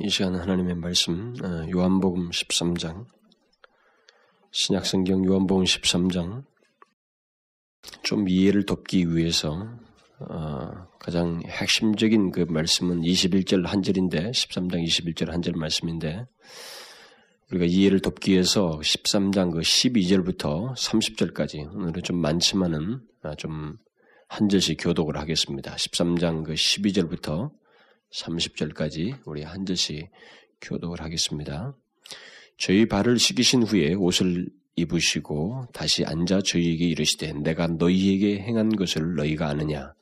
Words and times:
이 0.00 0.08
시간 0.08 0.36
하나님의 0.36 0.76
말씀 0.76 1.34
어, 1.42 1.66
요한복음 1.68 2.30
13장 2.30 3.06
신약성경 4.52 5.24
요한복음 5.24 5.64
13장 5.64 6.44
좀 8.04 8.28
이해를 8.28 8.64
돕기 8.64 9.16
위해서 9.16 9.68
어, 10.20 10.70
가장 11.00 11.42
핵심적인 11.44 12.30
그 12.30 12.40
말씀은 12.48 13.00
21절 13.00 13.66
한 13.66 13.82
절인데 13.82 14.30
13장 14.30 14.84
21절 14.86 15.30
한 15.30 15.42
절 15.42 15.54
말씀인데 15.54 16.26
우리가 17.50 17.64
이해를 17.64 17.98
돕기 18.00 18.32
위해서 18.32 18.78
13장 18.78 19.50
그 19.50 19.60
12절부터 19.60 20.76
30절까지 20.76 21.74
오늘은 21.74 22.02
좀 22.04 22.18
많지만은 22.18 23.00
아, 23.22 23.34
좀한 23.34 24.48
절씩 24.48 24.76
교독을 24.80 25.16
하겠습니다. 25.16 25.74
13장 25.74 26.44
그 26.44 26.54
12절부터 26.54 27.50
30절까지 28.12 29.20
우리 29.26 29.42
한 29.42 29.66
절씩 29.66 30.10
교독을 30.60 31.00
하겠습니다. 31.00 31.74
저희 32.56 32.86
발을 32.86 33.18
씻기신 33.18 33.62
후에 33.62 33.94
옷을 33.94 34.48
입으시고 34.76 35.66
다시 35.72 36.04
앉아 36.04 36.42
저희에게 36.42 36.86
이르시되 36.86 37.32
내가 37.32 37.66
너희에게 37.66 38.38
행한 38.40 38.74
것을 38.76 39.14
너희가 39.16 39.48
아느냐 39.48 39.92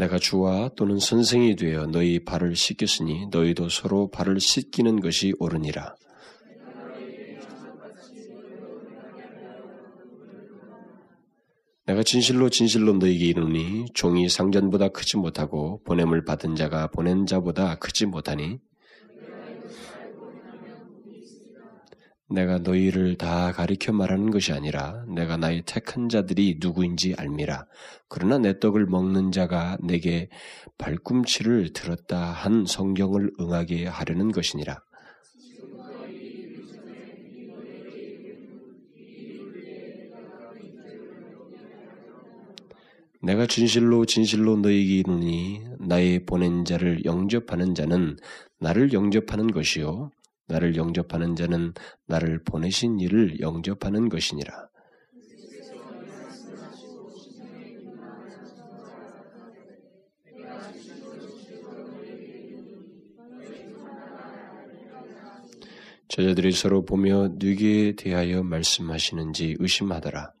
내가 0.00 0.18
주와 0.18 0.70
또는 0.76 0.98
선생이 0.98 1.56
되어 1.56 1.84
너희 1.86 2.24
발을 2.24 2.56
씻겼으니 2.56 3.26
너희도 3.30 3.68
서로 3.68 4.10
발을 4.10 4.40
씻기는 4.40 5.00
것이 5.00 5.34
옳으니라. 5.38 5.94
내가 11.90 12.04
진실로 12.04 12.50
진실로 12.50 12.92
너희에게 12.92 13.24
이르니 13.24 13.86
종이 13.94 14.28
상전보다 14.28 14.90
크지 14.90 15.16
못하고 15.16 15.82
보냄을 15.82 16.24
받은 16.24 16.54
자가 16.54 16.86
보낸 16.86 17.26
자보다 17.26 17.80
크지 17.80 18.06
못하니 18.06 18.60
내가 22.28 22.58
너희를 22.58 23.16
다 23.16 23.50
가리켜 23.50 23.92
말하는 23.92 24.30
것이 24.30 24.52
아니라 24.52 25.04
내가 25.08 25.36
나의 25.36 25.64
택한 25.66 26.08
자들이 26.08 26.58
누구인지 26.60 27.16
알미라. 27.18 27.66
그러나 28.08 28.38
내 28.38 28.60
떡을 28.60 28.86
먹는 28.86 29.32
자가 29.32 29.76
내게 29.82 30.28
발꿈치를 30.78 31.72
들었다 31.72 32.20
한 32.20 32.66
성경을 32.66 33.32
응하게 33.40 33.86
하려는 33.88 34.30
것이니라. 34.30 34.80
내가 43.22 43.46
진실로 43.46 44.06
진실로 44.06 44.56
너희에게 44.56 44.94
이르니 45.00 45.60
나의 45.78 46.24
보낸 46.24 46.64
자를 46.64 47.04
영접하는 47.04 47.74
자는 47.74 48.16
나를 48.58 48.92
영접하는 48.92 49.50
것이요 49.50 50.10
나를 50.48 50.76
영접하는 50.76 51.36
자는 51.36 51.74
나를 52.06 52.42
보내신 52.42 52.98
이를 52.98 53.38
영접하는 53.40 54.08
것이니라. 54.08 54.68
저자들이 66.08 66.50
서로 66.50 66.84
보며 66.84 67.28
누구에 67.34 67.92
대하여 67.92 68.42
말씀하시는지 68.42 69.56
의심하더라. 69.60 70.32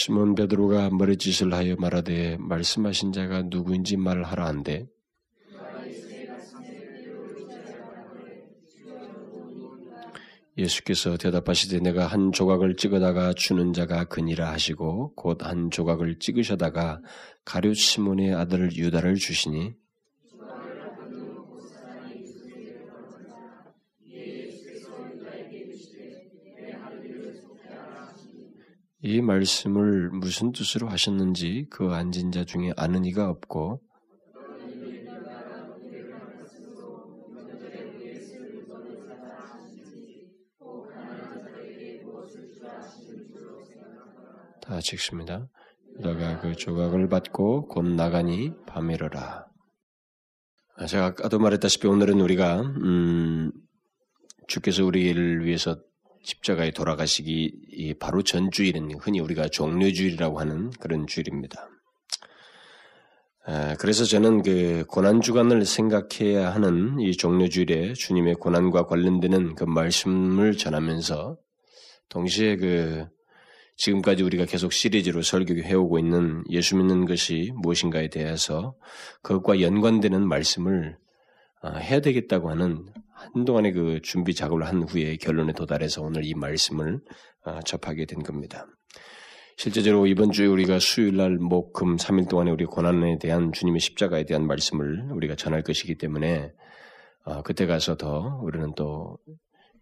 시몬 0.00 0.36
베드로가 0.36 0.90
머리짓을 0.90 1.52
하여 1.52 1.74
말하되 1.76 2.36
말씀하신 2.38 3.10
자가 3.10 3.42
누구인지 3.42 3.96
말하라 3.96 4.46
한데. 4.46 4.86
예수께서 10.56 11.16
대답하시되 11.16 11.80
내가 11.80 12.06
한 12.06 12.30
조각을 12.30 12.76
찍어다가 12.76 13.32
주는 13.32 13.72
자가 13.72 14.04
그니라 14.04 14.52
하시고 14.52 15.14
곧 15.16 15.42
한 15.42 15.68
조각을 15.72 16.20
찍으셔다가 16.20 17.02
가룟 17.44 17.74
시몬의 17.74 18.34
아들 18.36 18.70
유다를 18.76 19.16
주시니 19.16 19.74
이 29.00 29.20
말씀을 29.20 30.10
무슨 30.10 30.50
뜻으로 30.50 30.88
하셨는지 30.88 31.66
그 31.70 31.92
앉은 31.92 32.32
자 32.32 32.44
중에 32.44 32.72
아는 32.76 33.04
이가 33.04 33.28
없고 33.30 33.80
다 44.60 44.80
찍습니다. 44.80 45.48
유다가 45.98 46.40
그 46.40 46.54
조각을 46.54 47.08
받고 47.08 47.68
곧 47.68 47.82
나가니 47.82 48.52
밤이러라. 48.66 49.46
아, 50.76 50.86
제가 50.86 51.06
아까도 51.06 51.38
말했다시피 51.38 51.86
오늘은 51.86 52.20
우리가 52.20 52.60
음, 52.60 53.52
주께서 54.46 54.84
우리를 54.84 55.44
위해서 55.44 55.80
십자가에 56.22 56.70
돌아가시기 56.72 57.94
바로 57.98 58.22
전 58.22 58.50
주일은 58.50 58.90
흔히 59.00 59.20
우리가 59.20 59.48
종료주일이라고 59.48 60.40
하는 60.40 60.70
그런 60.80 61.06
주일입니다. 61.06 61.68
아, 63.46 63.76
그래서 63.78 64.04
저는 64.04 64.42
그 64.42 64.84
고난 64.88 65.22
주간을 65.22 65.64
생각해야 65.64 66.52
하는 66.52 67.00
이 67.00 67.16
종료주일에 67.16 67.94
주님의 67.94 68.34
고난과 68.34 68.84
관련되는 68.84 69.54
그 69.54 69.64
말씀을 69.64 70.56
전하면서 70.56 71.38
동시에 72.10 72.56
그 72.56 73.06
지금까지 73.76 74.22
우리가 74.22 74.44
계속 74.44 74.72
시리즈로 74.72 75.22
설교해 75.22 75.72
오고 75.72 75.98
있는 75.98 76.42
예수 76.50 76.76
믿는 76.76 77.06
것이 77.06 77.52
무엇인가에 77.54 78.08
대해서 78.08 78.74
그것과 79.22 79.62
연관되는 79.62 80.28
말씀을 80.28 80.96
아, 80.96 81.07
해야 81.76 82.00
되겠다고 82.00 82.50
하는 82.50 82.86
한동안의 83.34 83.72
그 83.72 84.00
준비 84.02 84.34
작업을 84.34 84.66
한 84.66 84.82
후에 84.82 85.16
결론에 85.16 85.52
도달해서 85.52 86.02
오늘 86.02 86.24
이 86.24 86.34
말씀을 86.34 87.00
아, 87.44 87.60
접하게 87.60 88.06
된 88.06 88.22
겁니다. 88.22 88.66
실제적으로 89.56 90.06
이번 90.06 90.30
주에 90.30 90.46
우리가 90.46 90.78
수요일 90.78 91.16
날, 91.16 91.36
목, 91.36 91.72
금 91.72 91.96
3일 91.96 92.28
동안에 92.28 92.50
우리 92.50 92.64
고난에 92.64 93.18
대한 93.18 93.52
주님의 93.52 93.80
십자가에 93.80 94.24
대한 94.24 94.46
말씀을 94.46 95.10
우리가 95.10 95.34
전할 95.34 95.62
것이기 95.62 95.96
때문에 95.96 96.52
아, 97.24 97.42
그때 97.42 97.66
가서 97.66 97.96
더 97.96 98.40
우리는 98.42 98.72
또 98.76 99.18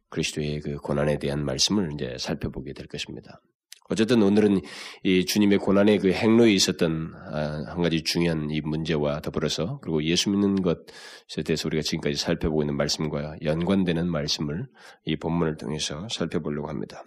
그리스도의 0.08 0.60
그 0.60 0.76
고난에 0.76 1.18
대한 1.18 1.44
말씀을 1.44 1.92
이제 1.92 2.16
살펴보게 2.18 2.72
될 2.72 2.86
것입니다. 2.86 3.40
어쨌든 3.88 4.22
오늘은 4.22 4.60
이 5.04 5.24
주님의 5.24 5.58
고난의 5.58 5.98
그 5.98 6.12
행로에 6.12 6.52
있었던 6.52 7.12
아, 7.14 7.64
한 7.68 7.82
가지 7.82 8.02
중요한 8.02 8.50
이 8.50 8.60
문제와 8.60 9.20
더불어서 9.20 9.78
그리고 9.80 10.02
예수 10.04 10.30
믿는 10.30 10.62
것에 10.62 11.42
대해서 11.44 11.68
우리가 11.68 11.82
지금까지 11.82 12.16
살펴보고 12.16 12.62
있는 12.62 12.76
말씀과 12.76 13.36
연관되는 13.42 14.10
말씀을 14.10 14.66
이 15.04 15.16
본문을 15.16 15.56
통해서 15.56 16.06
살펴보려고 16.10 16.68
합니다. 16.68 17.04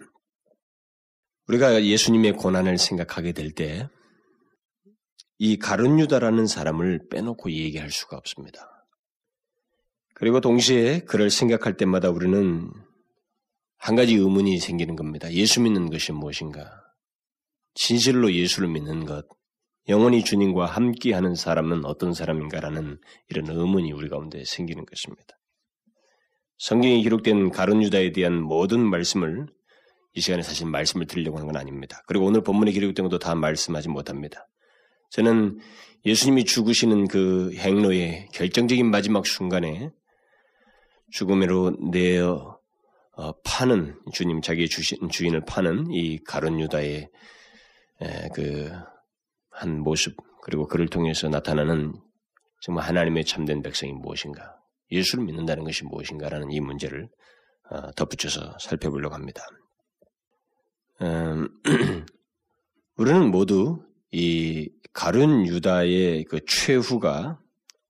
우리가 1.48 1.84
예수님의 1.84 2.32
고난을 2.34 2.78
생각하게 2.78 3.32
될 3.32 3.52
때 3.52 3.88
이 5.42 5.56
가룟 5.58 5.98
유다라는 5.98 6.46
사람을 6.46 7.08
빼놓고 7.10 7.50
얘기할 7.50 7.90
수가 7.90 8.18
없습니다. 8.18 8.86
그리고 10.12 10.42
동시에 10.42 11.00
그를 11.00 11.30
생각할 11.30 11.78
때마다 11.78 12.10
우리는 12.10 12.70
한 13.80 13.96
가지 13.96 14.14
의문이 14.14 14.58
생기는 14.58 14.94
겁니다. 14.94 15.32
예수 15.32 15.62
믿는 15.62 15.88
것이 15.88 16.12
무엇인가? 16.12 16.70
진실로 17.74 18.30
예수를 18.30 18.68
믿는 18.68 19.06
것, 19.06 19.26
영원히 19.88 20.22
주님과 20.22 20.66
함께하는 20.66 21.34
사람은 21.34 21.86
어떤 21.86 22.12
사람인가라는 22.12 22.98
이런 23.28 23.48
의문이 23.48 23.92
우리 23.92 24.10
가운데 24.10 24.44
생기는 24.44 24.84
것입니다. 24.84 25.38
성경에 26.58 27.00
기록된 27.00 27.50
가론 27.50 27.82
유다에 27.82 28.12
대한 28.12 28.42
모든 28.42 28.80
말씀을 28.80 29.46
이 30.12 30.20
시간에 30.20 30.42
사실 30.42 30.66
말씀을 30.66 31.06
드리려고 31.06 31.38
하는 31.38 31.46
건 31.46 31.56
아닙니다. 31.56 32.02
그리고 32.06 32.26
오늘 32.26 32.42
본문에 32.42 32.72
기록된 32.72 33.04
것도 33.04 33.18
다 33.18 33.34
말씀하지 33.34 33.88
못합니다. 33.88 34.46
저는 35.10 35.58
예수님이 36.04 36.44
죽으시는 36.44 37.08
그 37.08 37.54
행로의 37.54 38.28
결정적인 38.34 38.90
마지막 38.90 39.26
순간에 39.26 39.90
죽음으로 41.12 41.76
내어 41.90 42.32
어, 42.32 42.59
파는 43.44 44.00
주님 44.12 44.40
자기의 44.40 44.68
주신 44.68 45.08
주인을 45.08 45.44
파는 45.44 45.90
이 45.90 46.18
가론 46.24 46.60
유다의 46.60 47.08
그 48.34 48.70
한 49.60 49.80
모습 49.80 50.16
그리고 50.42 50.66
그를 50.66 50.88
통해서 50.88 51.28
나타나는 51.28 51.92
정말 52.62 52.86
하나님의 52.86 53.26
참된 53.26 53.62
백성이 53.62 53.92
무엇인가 53.92 54.56
예수를 54.90 55.24
믿는다는 55.24 55.64
것이 55.64 55.84
무엇인가라는 55.84 56.50
이 56.50 56.60
문제를 56.60 57.08
어, 57.70 57.92
덧붙여서 57.92 58.56
살펴보려고 58.58 59.14
합니다. 59.14 59.42
음, 61.02 61.48
우리는 62.96 63.30
모두 63.30 63.84
이 64.10 64.68
가룟 64.92 65.46
유다의 65.46 66.24
그 66.24 66.40
최후가 66.46 67.38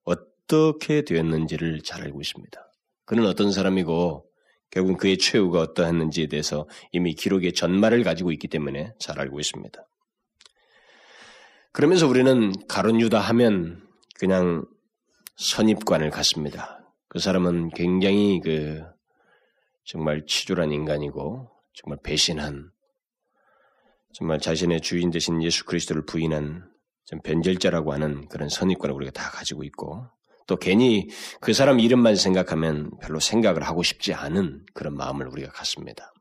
어떻게 0.04 1.04
되었는지를 1.04 1.82
잘 1.82 2.02
알고 2.02 2.20
있습니다. 2.20 2.72
그는 3.06 3.26
어떤 3.26 3.52
사람이고 3.52 4.29
결국 4.70 4.98
그의 4.98 5.18
최후가 5.18 5.60
어떠했는지에 5.60 6.26
대해서 6.26 6.68
이미 6.92 7.14
기록의 7.14 7.52
전말을 7.54 8.04
가지고 8.04 8.32
있기 8.32 8.48
때문에 8.48 8.92
잘 8.98 9.18
알고 9.18 9.40
있습니다. 9.40 9.86
그러면서 11.72 12.06
우리는 12.06 12.52
가론 12.68 13.00
유다 13.00 13.20
하면 13.20 13.86
그냥 14.18 14.64
선입관을 15.36 16.10
갖습니다. 16.10 16.80
그 17.08 17.18
사람은 17.18 17.70
굉장히 17.70 18.40
그 18.40 18.82
정말 19.84 20.24
치졸한 20.26 20.72
인간이고 20.72 21.50
정말 21.74 21.98
배신한 22.02 22.70
정말 24.12 24.38
자신의 24.38 24.80
주인 24.80 25.10
되신 25.10 25.42
예수 25.42 25.64
그리스도를 25.64 26.04
부인한 26.04 26.68
변절자라고 27.24 27.92
하는 27.92 28.28
그런 28.28 28.48
선입관을 28.48 28.94
우리가 28.94 29.12
다 29.12 29.30
가지고 29.30 29.64
있고 29.64 30.06
또 30.46 30.56
괜히 30.56 31.08
그 31.40 31.52
사람 31.52 31.80
이름만 31.80 32.16
생각하면 32.16 32.90
별로 33.00 33.20
생각을 33.20 33.62
하고 33.62 33.82
싶지 33.82 34.14
않은 34.14 34.64
그런 34.74 34.96
마음을 34.96 35.28
우리가 35.28 35.50
갖습니다. 35.52 36.12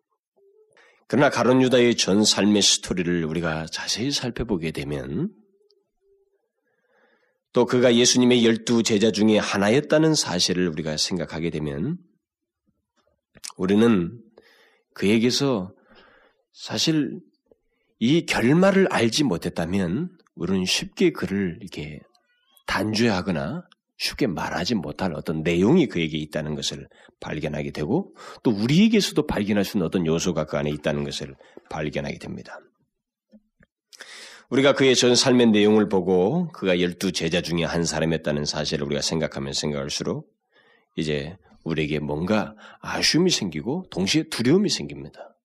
그러나 1.08 1.30
가론 1.30 1.62
유다의 1.62 1.96
전 1.96 2.24
삶의 2.24 2.62
스토리를 2.62 3.26
우리가 3.26 3.66
자세히 3.72 4.12
살펴보게 4.12 4.72
되면 4.72 5.32
또 7.52 7.66
그가 7.66 7.96
예수님의 7.96 8.46
열두 8.46 8.84
제자 8.84 9.12
중에 9.12 9.40
하나였다는 9.40 10.14
사실을 10.14 10.70
우리가 10.70 10.98
생각하게 10.98 11.50
되면 11.50 11.98
우리는 13.58 14.12
그에게서 14.94 15.74
사실 16.54 17.20
이 17.98 18.26
결말을 18.26 18.88
알지 18.92 19.24
못했다면 19.24 20.10
우리는 20.36 20.66
쉽게 20.66 21.12
그를 21.12 21.58
이렇게 21.60 22.00
단죄하거나 22.68 23.64
쉽게 24.00 24.28
말하지 24.28 24.76
못할 24.76 25.14
어떤 25.14 25.44
내용이 25.44 25.88
그에게 25.88 26.18
있다는 26.18 26.56
것을 26.56 26.88
발견하게 27.20 27.72
되고 27.72 28.16
또 28.44 28.52
우리에게서도 28.52 29.28
발견할 29.28 29.66
수 29.66 29.78
있는 29.78 29.86
어떤 29.86 30.06
요소가 30.06 30.46
그 30.46 30.58
안에 30.58 30.70
있다는 30.72 31.04
것을 31.04 31.36
발견하게 31.70 32.18
됩니다. 32.18 32.60
우리가 34.50 34.74
그의 34.74 34.96
전 34.96 35.16
삶의 35.16 35.48
내용을 35.48 35.90
보고 35.90 36.48
그가 36.54 36.80
열두 36.80 37.12
제자 37.12 37.42
중에 37.42 37.66
한 37.66 37.84
사람이었다는 37.84 38.46
사실을 38.46 38.86
우리가 38.86 39.02
생각하면 39.02 39.54
생각할수록 39.54 40.28
이제 40.96 41.38
우리에게 41.66 42.00
뭔가 42.00 42.56
아쉬움이 42.80 43.30
생기고 43.30 43.88
동시에 43.92 44.24
두려움이 44.30 44.70
생깁니다. 44.70 45.36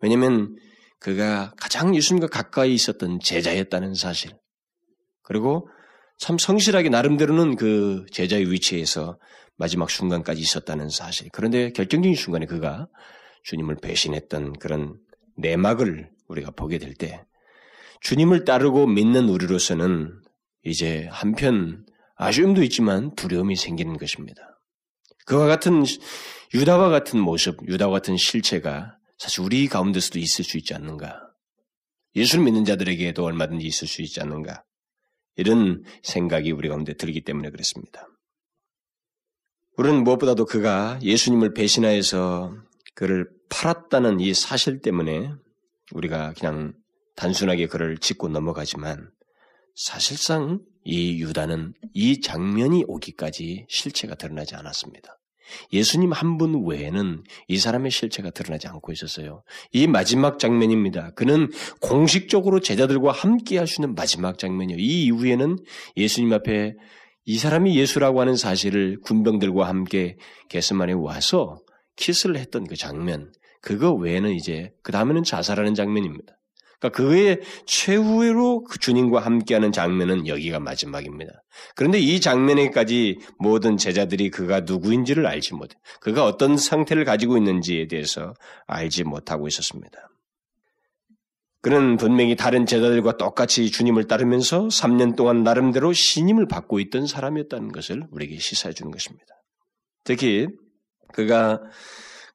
왜냐하면 0.00 0.54
그가 1.00 1.54
가장 1.56 1.96
예수님과 1.96 2.28
가까이 2.28 2.74
있었던 2.74 3.20
제자였다는 3.20 3.94
사실 3.94 4.32
그리고 5.22 5.68
참 6.18 6.36
성실하게 6.38 6.88
나름대로는 6.88 7.56
그 7.56 8.04
제자의 8.12 8.50
위치에서 8.50 9.18
마지막 9.56 9.90
순간까지 9.90 10.40
있었다는 10.40 10.88
사실. 10.88 11.28
그런데 11.32 11.72
결정적인 11.72 12.14
순간에 12.14 12.46
그가 12.46 12.88
주님을 13.44 13.76
배신했던 13.76 14.54
그런 14.58 14.98
내막을 15.36 16.10
우리가 16.28 16.50
보게 16.50 16.78
될 16.78 16.94
때 16.94 17.24
주님을 18.00 18.44
따르고 18.44 18.86
믿는 18.86 19.28
우리로서는 19.28 20.20
이제 20.64 21.08
한편 21.10 21.84
아쉬움도 22.16 22.62
있지만 22.64 23.14
두려움이 23.14 23.56
생기는 23.56 23.96
것입니다. 23.96 24.60
그와 25.26 25.46
같은 25.46 25.84
유다와 26.54 26.88
같은 26.88 27.20
모습, 27.20 27.58
유다와 27.66 27.92
같은 27.92 28.16
실체가 28.16 28.96
사실 29.18 29.40
우리 29.42 29.68
가운데서도 29.68 30.18
있을 30.18 30.44
수 30.44 30.56
있지 30.58 30.74
않는가? 30.74 31.20
예수를 32.14 32.44
믿는 32.44 32.64
자들에게도 32.64 33.24
얼마든지 33.24 33.66
있을 33.66 33.86
수 33.88 34.02
있지 34.02 34.20
않는가? 34.20 34.64
이런 35.38 35.84
생각이 36.02 36.52
우리 36.52 36.68
가운데 36.68 36.94
들기 36.94 37.22
때문에 37.22 37.50
그렇습니다. 37.50 38.06
우리는 39.76 40.02
무엇보다도 40.02 40.44
그가 40.44 40.98
예수님을 41.00 41.54
배신하여서 41.54 42.54
그를 42.94 43.30
팔았다는 43.48 44.18
이 44.18 44.34
사실 44.34 44.80
때문에 44.80 45.32
우리가 45.92 46.34
그냥 46.34 46.74
단순하게 47.14 47.68
그를 47.68 47.96
짚고 47.98 48.28
넘어가지만 48.28 49.10
사실상 49.76 50.60
이 50.84 51.22
유다는 51.22 51.74
이 51.94 52.20
장면이 52.20 52.84
오기까지 52.88 53.66
실체가 53.68 54.16
드러나지 54.16 54.56
않았습니다. 54.56 55.16
예수님 55.72 56.12
한 56.12 56.38
분 56.38 56.64
외에는 56.66 57.24
이 57.48 57.58
사람의 57.58 57.90
실체가 57.90 58.30
드러나지 58.30 58.68
않고 58.68 58.92
있었어요. 58.92 59.42
이 59.72 59.86
마지막 59.86 60.38
장면입니다. 60.38 61.12
그는 61.14 61.50
공식적으로 61.80 62.60
제자들과 62.60 63.12
함께 63.12 63.58
할 63.58 63.66
수 63.66 63.80
있는 63.82 63.94
마지막 63.94 64.38
장면이에요. 64.38 64.78
이 64.80 65.04
이후에는 65.04 65.58
예수님 65.96 66.32
앞에 66.32 66.74
이 67.24 67.38
사람이 67.38 67.76
예수라고 67.76 68.20
하는 68.20 68.36
사실을 68.36 69.00
군병들과 69.02 69.68
함께 69.68 70.16
게스만에 70.48 70.94
와서 70.94 71.58
키스를 71.96 72.38
했던 72.38 72.66
그 72.66 72.76
장면, 72.76 73.32
그거 73.60 73.92
외에는 73.92 74.30
이제 74.32 74.70
그 74.82 74.92
다음에는 74.92 75.24
자살하는 75.24 75.74
장면입니다. 75.74 76.37
그러니까 76.80 76.96
그의 76.96 77.40
최후로 77.66 78.64
그 78.64 78.78
주님과 78.78 79.20
함께하는 79.20 79.72
장면은 79.72 80.26
여기가 80.26 80.60
마지막입니다. 80.60 81.32
그런데 81.74 81.98
이 81.98 82.20
장면에까지 82.20 83.18
모든 83.38 83.76
제자들이 83.76 84.30
그가 84.30 84.60
누구인지를 84.60 85.26
알지 85.26 85.54
못해, 85.54 85.76
그가 86.00 86.24
어떤 86.24 86.56
상태를 86.56 87.04
가지고 87.04 87.36
있는지에 87.36 87.88
대해서 87.88 88.34
알지 88.66 89.04
못하고 89.04 89.48
있었습니다. 89.48 89.98
그는 91.60 91.96
분명히 91.96 92.36
다른 92.36 92.66
제자들과 92.66 93.16
똑같이 93.16 93.70
주님을 93.70 94.06
따르면서 94.06 94.68
3년 94.68 95.16
동안 95.16 95.42
나름대로 95.42 95.92
신임을 95.92 96.46
받고 96.46 96.78
있던 96.78 97.08
사람이었다는 97.08 97.72
것을 97.72 98.04
우리에게 98.12 98.38
시사해 98.38 98.72
주는 98.72 98.92
것입니다. 98.92 99.26
특히 100.04 100.46
그가 101.12 101.60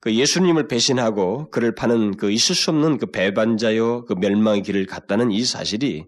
그 0.03 0.13
예수님을 0.13 0.67
배신하고 0.67 1.49
그를 1.49 1.75
파는 1.75 2.17
그 2.17 2.29
있을 2.29 2.55
수 2.55 2.71
없는 2.71 2.97
그 2.97 3.05
배반자요 3.05 4.03
그 4.03 4.15
멸망의 4.15 4.61
길을 4.61 4.85
갔다는 4.85 5.31
이 5.31 5.45
사실이 5.45 6.03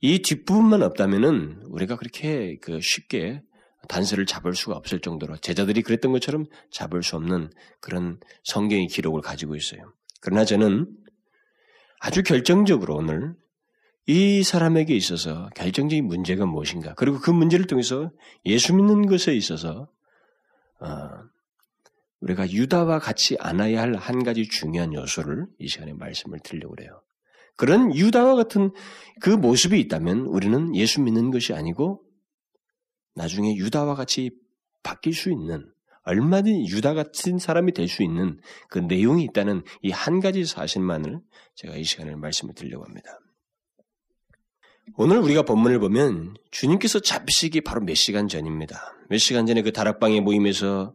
이 0.00 0.22
뒷부분만 0.22 0.82
없다면은 0.82 1.62
우리가 1.66 1.94
그렇게 1.94 2.58
그 2.60 2.80
쉽게 2.82 3.40
단서를 3.88 4.26
잡을 4.26 4.56
수가 4.56 4.74
없을 4.74 4.98
정도로 4.98 5.36
제자들이 5.36 5.82
그랬던 5.82 6.10
것처럼 6.10 6.46
잡을 6.72 7.04
수 7.04 7.14
없는 7.14 7.52
그런 7.80 8.18
성경의 8.42 8.88
기록을 8.88 9.20
가지고 9.20 9.54
있어요. 9.54 9.92
그러나 10.20 10.44
저는 10.44 10.88
아주 12.00 12.24
결정적으로 12.24 12.96
오늘 12.96 13.36
이 14.08 14.42
사람에게 14.42 14.96
있어서 14.96 15.48
결정적인 15.54 16.08
문제가 16.08 16.44
무엇인가 16.44 16.94
그리고 16.94 17.20
그 17.20 17.30
문제를 17.30 17.68
통해서 17.68 18.10
예수 18.46 18.74
믿는 18.74 19.06
것에 19.06 19.32
있어서 19.32 19.88
어, 20.80 21.31
우리가 22.22 22.50
유다와 22.50 22.98
같이 22.98 23.36
안아야 23.38 23.80
할 23.82 23.94
한 23.96 24.22
가지 24.24 24.48
중요한 24.48 24.94
요소를 24.94 25.46
이 25.58 25.68
시간에 25.68 25.92
말씀을 25.92 26.38
드리려고 26.42 26.74
그래요. 26.74 27.02
그런 27.56 27.94
유다와 27.94 28.34
같은 28.36 28.70
그 29.20 29.30
모습이 29.30 29.78
있다면 29.80 30.20
우리는 30.20 30.74
예수 30.74 31.00
믿는 31.02 31.30
것이 31.30 31.52
아니고 31.52 32.02
나중에 33.14 33.54
유다와 33.56 33.94
같이 33.94 34.30
바뀔 34.82 35.12
수 35.14 35.30
있는 35.30 35.68
얼마든지 36.04 36.74
유다 36.74 36.94
같은 36.94 37.38
사람이 37.38 37.72
될 37.72 37.86
수 37.86 38.02
있는 38.02 38.40
그 38.68 38.78
내용이 38.80 39.22
있다는 39.24 39.62
이 39.82 39.90
한 39.90 40.18
가지 40.20 40.44
사실만을 40.44 41.20
제가 41.54 41.76
이 41.76 41.84
시간에 41.84 42.16
말씀을 42.16 42.54
드리려고 42.54 42.84
합니다. 42.84 43.18
오늘 44.96 45.18
우리가 45.18 45.42
본문을 45.42 45.78
보면 45.78 46.34
주님께서 46.50 46.98
잡히시기 47.00 47.60
바로 47.60 47.80
몇 47.82 47.94
시간 47.94 48.26
전입니다. 48.26 48.94
몇 49.08 49.18
시간 49.18 49.46
전에 49.46 49.62
그 49.62 49.72
다락방에 49.72 50.20
모임에서 50.20 50.94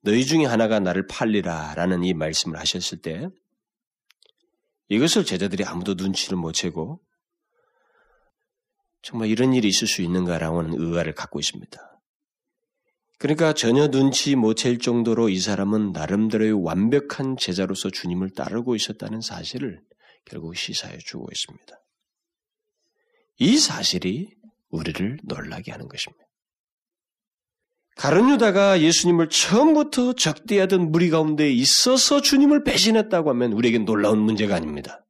너희 0.00 0.24
중에 0.24 0.44
하나가 0.44 0.78
나를 0.78 1.06
팔리라 1.06 1.74
라는 1.74 2.04
이 2.04 2.14
말씀을 2.14 2.58
하셨을 2.58 3.02
때 3.02 3.28
이것을 4.88 5.24
제자들이 5.24 5.64
아무도 5.64 5.94
눈치를 5.94 6.38
못 6.38 6.52
채고 6.52 7.00
정말 9.02 9.28
이런 9.28 9.54
일이 9.54 9.68
있을 9.68 9.86
수 9.86 10.02
있는가라는 10.02 10.74
의아를 10.74 11.14
갖고 11.14 11.38
있습니다. 11.38 12.00
그러니까 13.18 13.52
전혀 13.52 13.88
눈치 13.88 14.36
못 14.36 14.54
챌 14.54 14.78
정도로 14.78 15.28
이 15.28 15.40
사람은 15.40 15.92
나름대로의 15.92 16.52
완벽한 16.52 17.36
제자로서 17.36 17.90
주님을 17.90 18.30
따르고 18.30 18.76
있었다는 18.76 19.20
사실을 19.20 19.82
결국 20.24 20.56
시사해 20.56 20.98
주고 20.98 21.26
있습니다. 21.32 21.80
이 23.38 23.58
사실이 23.58 24.36
우리를 24.70 25.18
놀라게 25.24 25.72
하는 25.72 25.88
것입니다. 25.88 26.27
가룟 27.98 28.30
유다가 28.30 28.80
예수님을 28.80 29.28
처음부터 29.28 30.12
적대하던 30.12 30.92
무리 30.92 31.10
가운데 31.10 31.50
있어서 31.50 32.20
주님을 32.20 32.62
배신했다고 32.62 33.28
하면 33.30 33.52
우리에게 33.52 33.78
놀라운 33.78 34.20
문제가 34.20 34.54
아닙니다. 34.54 35.04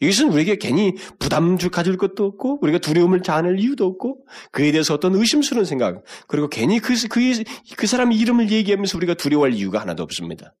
이것은 0.00 0.32
우리에게 0.32 0.56
괜히 0.56 0.94
부담 1.20 1.58
주 1.58 1.70
가질 1.70 1.96
것도 1.96 2.24
없고 2.24 2.58
우리가 2.62 2.78
두려움을 2.78 3.22
자아낼 3.22 3.60
이유도 3.60 3.86
없고 3.86 4.26
그에 4.50 4.72
대해서 4.72 4.94
어떤 4.94 5.14
의심스러운 5.14 5.64
생각 5.64 6.02
그리고 6.26 6.48
괜히 6.48 6.80
그, 6.80 6.94
그, 7.08 7.44
그 7.76 7.86
사람의 7.86 8.18
이름을 8.18 8.50
얘기하면서 8.50 8.98
우리가 8.98 9.14
두려워할 9.14 9.52
이유가 9.52 9.80
하나도 9.80 10.02
없습니다. 10.02 10.56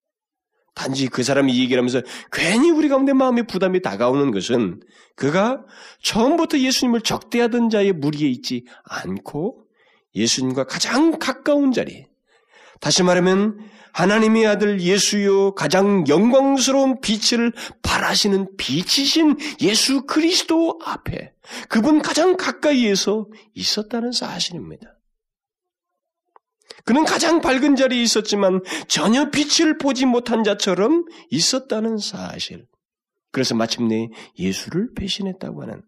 단지 0.76 1.08
그 1.08 1.24
사람이 1.24 1.52
이 1.52 1.62
얘기를 1.62 1.80
하면서 1.80 2.02
괜히 2.30 2.70
우리 2.70 2.88
가운데 2.88 3.12
마음의 3.12 3.48
부담이 3.48 3.82
다가오는 3.82 4.30
것은 4.30 4.80
그가 5.16 5.64
처음부터 6.02 6.58
예수님을 6.58 7.00
적대하던 7.00 7.70
자의 7.70 7.92
무리에 7.92 8.28
있지 8.28 8.64
않고 8.84 9.69
예수님과 10.14 10.64
가장 10.64 11.18
가까운 11.18 11.72
자리, 11.72 12.06
다시 12.80 13.02
말하면 13.02 13.58
하나님의 13.92 14.46
아들 14.46 14.80
예수요 14.80 15.54
가장 15.54 16.06
영광스러운 16.08 17.00
빛을 17.00 17.52
발하시는 17.82 18.56
빛이신 18.56 19.36
예수 19.62 20.06
그리스도 20.06 20.78
앞에 20.84 21.32
그분 21.68 22.00
가장 22.00 22.36
가까이에서 22.36 23.28
있었다는 23.54 24.12
사실입니다. 24.12 24.96
그는 26.84 27.04
가장 27.04 27.40
밝은 27.40 27.76
자리에 27.76 28.02
있었지만 28.02 28.62
전혀 28.88 29.30
빛을 29.30 29.78
보지 29.78 30.06
못한 30.06 30.44
자처럼 30.44 31.04
있었다는 31.30 31.98
사실. 31.98 32.66
그래서 33.32 33.54
마침내 33.54 34.08
예수를 34.38 34.94
배신했다고 34.94 35.62
하는 35.62 35.82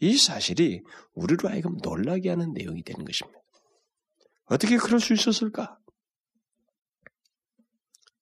이 0.00 0.16
사실이 0.16 0.82
우리로 1.14 1.48
하여금 1.48 1.76
놀라게 1.82 2.30
하는 2.30 2.52
내용이 2.52 2.82
되는 2.82 3.04
것입니다. 3.04 3.43
어떻게 4.46 4.76
그럴 4.76 5.00
수 5.00 5.12
있었을까? 5.12 5.78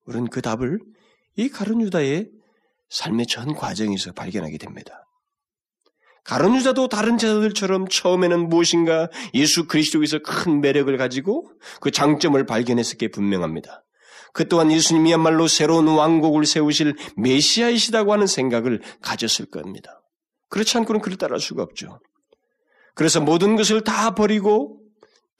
우리는 0.04 0.28
그 0.28 0.42
답을 0.42 0.78
이 1.36 1.48
가룟 1.48 1.80
유다의 1.80 2.30
삶의 2.90 3.26
전 3.26 3.54
과정에서 3.54 4.12
발견하게 4.12 4.58
됩니다. 4.58 5.06
가론 6.24 6.54
유다도 6.54 6.88
다른 6.88 7.18
제자들처럼 7.18 7.88
처음에는 7.88 8.48
무엇인가 8.48 9.08
예수 9.34 9.66
그리스도에서 9.66 10.20
큰 10.20 10.60
매력을 10.60 10.94
가지고 10.96 11.50
그 11.80 11.90
장점을 11.90 12.44
발견했을 12.46 12.98
게 12.98 13.08
분명합니다. 13.08 13.84
그 14.32 14.48
또한 14.48 14.70
예수님이야말로 14.70 15.48
새로운 15.48 15.88
왕국을 15.88 16.46
세우실 16.46 16.96
메시아이시다고 17.16 18.12
하는 18.12 18.26
생각을 18.26 18.80
가졌을 19.02 19.46
겁니다. 19.46 20.00
그렇지 20.48 20.76
않고는 20.78 21.00
그를 21.00 21.18
따라할 21.18 21.40
수가 21.40 21.62
없죠. 21.62 22.00
그래서 22.94 23.20
모든 23.20 23.56
것을 23.56 23.82
다 23.82 24.14
버리고 24.14 24.81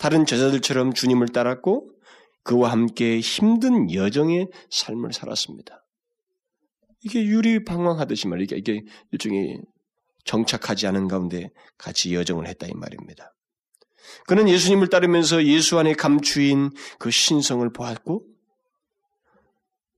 다른 0.03 0.27
제자들처럼 0.27 0.95
주님을 0.95 1.29
따랐고 1.29 1.89
그와 2.43 2.73
함께 2.73 3.21
힘든 3.21 3.95
여정의 3.95 4.49
삶을 4.69 5.13
살았습니다. 5.13 5.87
이게 7.05 7.25
유리방황하듯이 7.25 8.27
말이야. 8.27 8.49
이게 8.57 8.83
일종의 9.13 9.61
정착하지 10.25 10.89
않은 10.89 11.07
가운데 11.07 11.51
같이 11.79 12.17
여정을 12.17 12.49
했다 12.49 12.67
이 12.67 12.73
말입니다. 12.75 13.33
그는 14.27 14.49
예수님을 14.49 14.89
따르면서 14.89 15.45
예수 15.45 15.79
안에 15.79 15.93
감추인 15.93 16.71
그 16.99 17.13
신성을 17.13 17.73
보았고, 17.73 18.27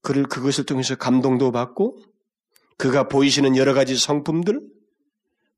그를 0.02 0.24
그것을 0.24 0.66
통해서 0.66 0.96
감동도 0.96 1.50
받고, 1.50 1.98
그가 2.76 3.08
보이시는 3.08 3.56
여러 3.56 3.72
가지 3.72 3.96
성품들, 3.96 4.60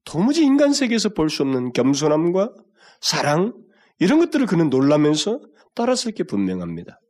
도무지 0.04 0.44
인간 0.44 0.72
세계에서 0.72 1.08
볼 1.08 1.30
수 1.30 1.42
없는 1.42 1.72
겸손함과 1.72 2.54
사랑, 3.00 3.66
이런 3.98 4.18
것들을 4.18 4.46
그는 4.46 4.70
놀라면서 4.70 5.40
따랐을 5.74 6.12
게 6.12 6.24
분명합니다. 6.24 7.00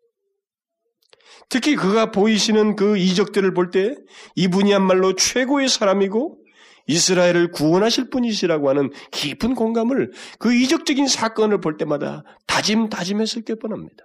특히 1.48 1.76
그가 1.76 2.10
보이시는 2.10 2.76
그 2.76 2.96
이적들을 2.96 3.54
볼 3.54 3.70
때 3.70 3.94
이분이야말로 4.34 5.14
최고의 5.14 5.68
사람이고 5.68 6.42
이스라엘을 6.88 7.50
구원하실 7.50 8.10
분이시라고 8.10 8.68
하는 8.68 8.90
깊은 9.10 9.54
공감을 9.54 10.12
그 10.38 10.54
이적적인 10.54 11.08
사건을 11.08 11.60
볼 11.60 11.76
때마다 11.76 12.22
다짐 12.46 12.88
다짐했을 12.88 13.42
게 13.42 13.54
뻔합니다. 13.56 14.04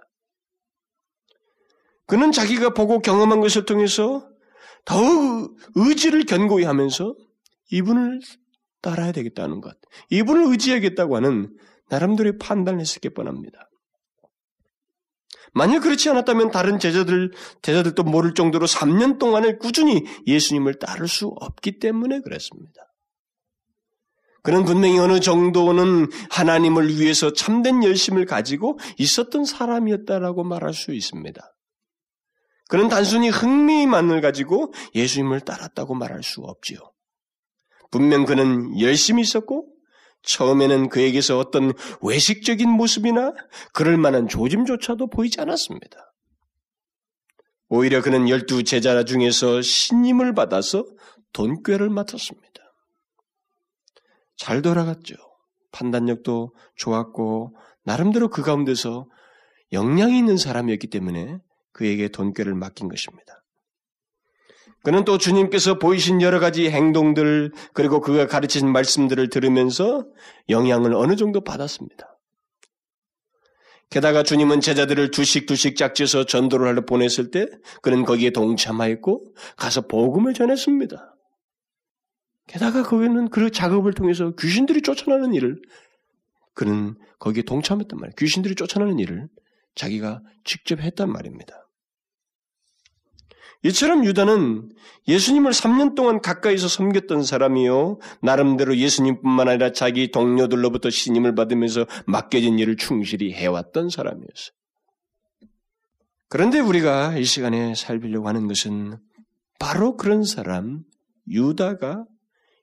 그는 2.06 2.32
자기가 2.32 2.74
보고 2.74 3.00
경험한 3.00 3.40
것을 3.40 3.64
통해서 3.64 4.28
더욱 4.84 5.56
의지를 5.76 6.24
견고히 6.24 6.64
하면서 6.64 7.14
이분을 7.70 8.20
따라야 8.82 9.12
되겠다는 9.12 9.60
것, 9.60 9.76
이분을 10.10 10.50
의지하겠다고 10.50 11.16
하는 11.16 11.56
나름대로의 11.92 12.38
판단을 12.38 12.80
했을 12.80 13.00
게 13.00 13.10
뻔합니다. 13.10 13.68
만약 15.52 15.80
그렇지 15.80 16.08
않았다면 16.08 16.50
다른 16.50 16.78
제자들, 16.78 17.32
제자들도 17.60 18.02
모를 18.04 18.32
정도로 18.32 18.66
3년 18.66 19.18
동안을 19.18 19.58
꾸준히 19.58 20.04
예수님을 20.26 20.78
따를 20.78 21.06
수 21.06 21.26
없기 21.26 21.78
때문에 21.78 22.22
그랬습니다. 22.22 22.80
그는 24.42 24.64
분명히 24.64 24.98
어느 24.98 25.20
정도는 25.20 26.08
하나님을 26.30 26.98
위해서 26.98 27.34
참된 27.34 27.84
열심을 27.84 28.24
가지고 28.24 28.78
있었던 28.96 29.44
사람이었다라고 29.44 30.42
말할 30.42 30.72
수 30.72 30.94
있습니다. 30.94 31.40
그는 32.70 32.88
단순히 32.88 33.28
흥미만을 33.28 34.22
가지고 34.22 34.72
예수님을 34.94 35.40
따랐다고 35.40 35.94
말할 35.94 36.22
수 36.22 36.40
없지요. 36.40 36.78
분명 37.90 38.24
그는 38.24 38.80
열심히 38.80 39.20
있었고 39.20 39.71
처음에는 40.22 40.88
그에게서 40.88 41.38
어떤 41.38 41.72
외식적인 42.00 42.68
모습이나 42.68 43.32
그럴 43.72 43.96
만한 43.96 44.28
조짐조차도 44.28 45.08
보이지 45.08 45.40
않았습니다. 45.40 46.12
오히려 47.68 48.02
그는 48.02 48.28
열두 48.28 48.64
제자 48.64 49.02
중에서 49.04 49.62
신임을 49.62 50.34
받아서 50.34 50.84
돈꾀를 51.32 51.88
맡았습니다. 51.88 52.52
잘 54.36 54.62
돌아갔죠. 54.62 55.14
판단력도 55.72 56.54
좋았고 56.76 57.56
나름대로 57.84 58.28
그 58.28 58.42
가운데서 58.42 59.06
역량이 59.72 60.18
있는 60.18 60.36
사람이었기 60.36 60.88
때문에 60.88 61.38
그에게 61.72 62.08
돈꾀를 62.08 62.54
맡긴 62.54 62.88
것입니다. 62.88 63.41
그는 64.82 65.04
또 65.04 65.16
주님께서 65.16 65.78
보이신 65.78 66.22
여러 66.22 66.40
가지 66.40 66.68
행동들 66.68 67.52
그리고 67.72 68.00
그가 68.00 68.26
가르친 68.26 68.70
말씀들을 68.70 69.30
들으면서 69.30 70.06
영향을 70.48 70.94
어느 70.94 71.16
정도 71.16 71.40
받았습니다. 71.40 72.08
게다가 73.90 74.22
주님은 74.22 74.60
제자들을 74.60 75.10
두씩 75.10 75.46
두씩 75.46 75.76
짝지어서 75.76 76.24
전도를 76.24 76.66
하러 76.66 76.84
보냈을 76.84 77.30
때 77.30 77.46
그는 77.82 78.04
거기에 78.04 78.30
동참하였고 78.30 79.34
가서 79.56 79.82
복음을 79.82 80.32
전했습니다. 80.32 81.14
게다가 82.48 82.82
거기는 82.82 83.28
그 83.28 83.50
작업을 83.50 83.92
통해서 83.92 84.32
귀신들이 84.38 84.82
쫓아나는 84.82 85.34
일을 85.34 85.60
그는 86.54 86.96
거기에 87.18 87.42
동참했단 87.42 87.98
말이에요. 87.98 88.14
귀신들이 88.18 88.54
쫓아나는 88.54 88.98
일을 88.98 89.28
자기가 89.74 90.22
직접 90.44 90.80
했단 90.80 91.10
말입니다. 91.12 91.61
이처럼 93.64 94.04
유다는 94.04 94.72
예수님을 95.06 95.52
3년 95.52 95.94
동안 95.94 96.20
가까이서 96.20 96.68
섬겼던 96.68 97.22
사람이요. 97.22 97.98
나름대로 98.20 98.76
예수님뿐만 98.76 99.48
아니라 99.48 99.72
자기 99.72 100.10
동료들로부터 100.10 100.90
신임을 100.90 101.34
받으면서 101.34 101.86
맡겨진 102.06 102.58
일을 102.58 102.76
충실히 102.76 103.32
해왔던 103.32 103.88
사람이었어요. 103.88 104.52
그런데 106.28 106.60
우리가 106.60 107.18
이 107.18 107.24
시간에 107.24 107.74
살피려고 107.74 108.26
하는 108.26 108.48
것은 108.48 108.98
바로 109.58 109.96
그런 109.96 110.24
사람, 110.24 110.82
유다가 111.28 112.04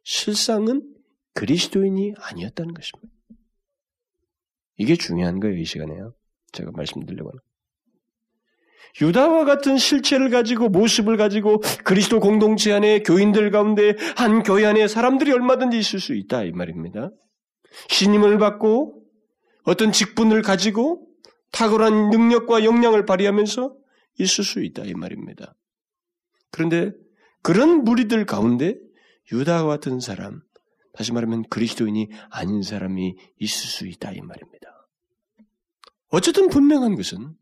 실상은 0.04 0.82
그리스도인이 1.34 2.14
아니었다는 2.18 2.74
것입니다. 2.74 3.16
이게 4.78 4.96
중요한 4.96 5.40
거예요, 5.40 5.58
이 5.58 5.66
시간에요. 5.66 6.14
제가 6.52 6.72
말씀드리려고 6.72 7.30
하는. 7.30 7.40
유다와 9.02 9.46
같은 9.46 9.78
실체를 9.78 10.30
가지고 10.30 10.70
모습을 10.70 11.18
가지고 11.18 11.62
그리스도 11.84 12.20
공동체 12.20 12.74
안에 12.74 13.00
교인들 13.00 13.52
가운데 13.52 13.96
한 14.16 14.44
교회 14.44 14.66
안에 14.66 14.88
사람들이 14.88 15.32
얼마든지 15.32 15.78
있을 15.78 16.00
수 16.00 16.14
있다 16.14 16.44
이 16.44 16.52
말입니다. 16.52 17.12
신임을 17.90 18.38
받고 18.40 19.04
어떤 19.64 19.92
직분을 19.92 20.42
가지고 20.42 21.08
탁월한 21.52 22.10
능력과 22.10 22.64
역량을 22.64 23.06
발휘하면서 23.06 23.76
있을 24.20 24.44
수 24.44 24.64
있다 24.64 24.84
이 24.84 24.94
말입니다. 24.94 25.56
그런데 26.52 26.92
그런 27.42 27.84
무리들 27.84 28.26
가운데 28.26 28.76
유다와 29.32 29.68
같은 29.68 30.00
사람, 30.00 30.42
다시 30.94 31.14
말하면 31.14 31.44
그리스도인이 31.50 32.10
아닌 32.30 32.62
사람이 32.62 33.16
있을 33.38 33.68
수 33.68 33.88
있다 33.88 34.12
이 34.12 34.22
말입니다. 34.22 34.68
어쨌든 36.10 36.50
분명한 36.50 36.96
것은 36.96 37.36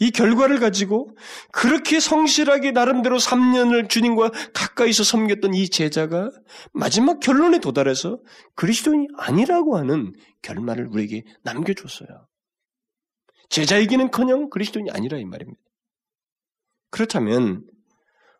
이 0.00 0.10
결과를 0.12 0.60
가지고 0.60 1.16
그렇게 1.50 1.98
성실하게 1.98 2.70
나름대로 2.70 3.16
3년을 3.16 3.88
주님과 3.88 4.30
가까이서 4.54 5.02
섬겼던 5.02 5.54
이 5.54 5.68
제자가 5.68 6.30
마지막 6.72 7.18
결론에 7.18 7.58
도달해서 7.58 8.20
그리스도인이 8.54 9.08
아니라고 9.16 9.76
하는 9.76 10.12
결말을 10.42 10.86
우리에게 10.86 11.24
남겨줬어요. 11.42 12.28
제자이기는커녕 13.48 14.50
그리스도인이 14.50 14.90
아니라 14.92 15.18
이 15.18 15.24
말입니다. 15.24 15.60
그렇다면 16.90 17.66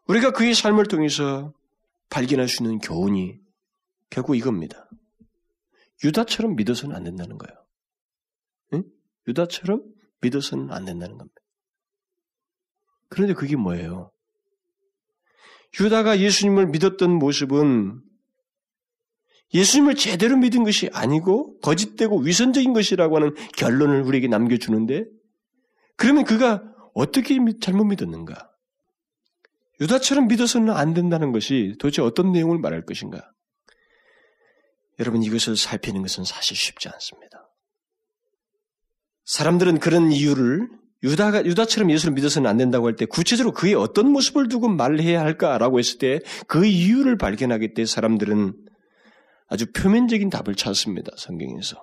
우리가 0.07 0.31
그의 0.33 0.55
삶을 0.55 0.87
통해서 0.87 1.53
발견할 2.09 2.49
수 2.49 2.63
있는 2.63 2.79
교훈이 2.79 3.39
결국 4.11 4.37
이겁니다. 4.37 4.89
유다처럼 6.05 6.55
믿어서는 6.57 6.95
안 6.95 7.03
된다는 7.03 7.37
거예요. 7.37 7.65
응? 8.75 8.85
유다처럼 9.27 9.83
믿어서는 10.21 10.71
안 10.71 10.85
된다는 10.85 11.19
겁니다. 11.19 11.41
그런데 13.09 13.35
그게 13.35 13.57
뭐예요? 13.57 14.11
유다가 15.79 16.19
예수님을 16.19 16.69
믿었던 16.69 17.11
모습은 17.11 18.03
예수님을 19.55 19.95
제대로 19.95 20.37
믿은 20.37 20.65
것이 20.65 20.91
아니고 20.93 21.59
거짓되고 21.61 22.21
위선적인 22.21 22.73
것이라고 22.73 23.17
하는 23.17 23.35
결론을 23.57 24.03
우리에게 24.03 24.29
남겨주는데 24.29 25.07
그러면 25.97 26.25
그가 26.25 26.63
어떻게 26.95 27.39
잘못 27.61 27.85
믿었는가? 27.85 28.51
유다처럼 29.81 30.27
믿어서는 30.29 30.75
안 30.75 30.93
된다는 30.93 31.33
것이 31.33 31.75
도대체 31.79 32.03
어떤 32.03 32.33
내용을 32.33 32.59
말할 32.59 32.85
것인가? 32.85 33.31
여러분 34.99 35.23
이것을 35.23 35.57
살피는 35.57 36.03
것은 36.03 36.25
사실 36.25 36.57
쉽지 36.57 36.89
않습니다. 36.89 37.49
사람들은 39.25 39.79
그런 39.79 40.11
이유를 40.11 40.69
유다가 41.03 41.45
유다처럼 41.45 41.91
예수를 41.91 42.15
믿어서는 42.15 42.51
안 42.51 42.57
된다고 42.57 42.87
할 42.87 42.97
때 42.97 43.07
구체적으로 43.07 43.55
그의 43.55 43.75
어떤 43.75 44.11
모습을 44.11 44.49
두고 44.49 44.69
말해야 44.69 45.21
할까라고 45.21 45.79
했을 45.79 45.99
때 45.99 46.21
그 46.47 46.67
이유를 46.67 47.19
발견하기 47.19 47.75
때 47.75 47.85
사람들은 47.87 48.55
아주 49.49 49.73
표면적인 49.73 50.29
답을 50.31 50.55
찾습니다. 50.57 51.13
성경에서. 51.17 51.83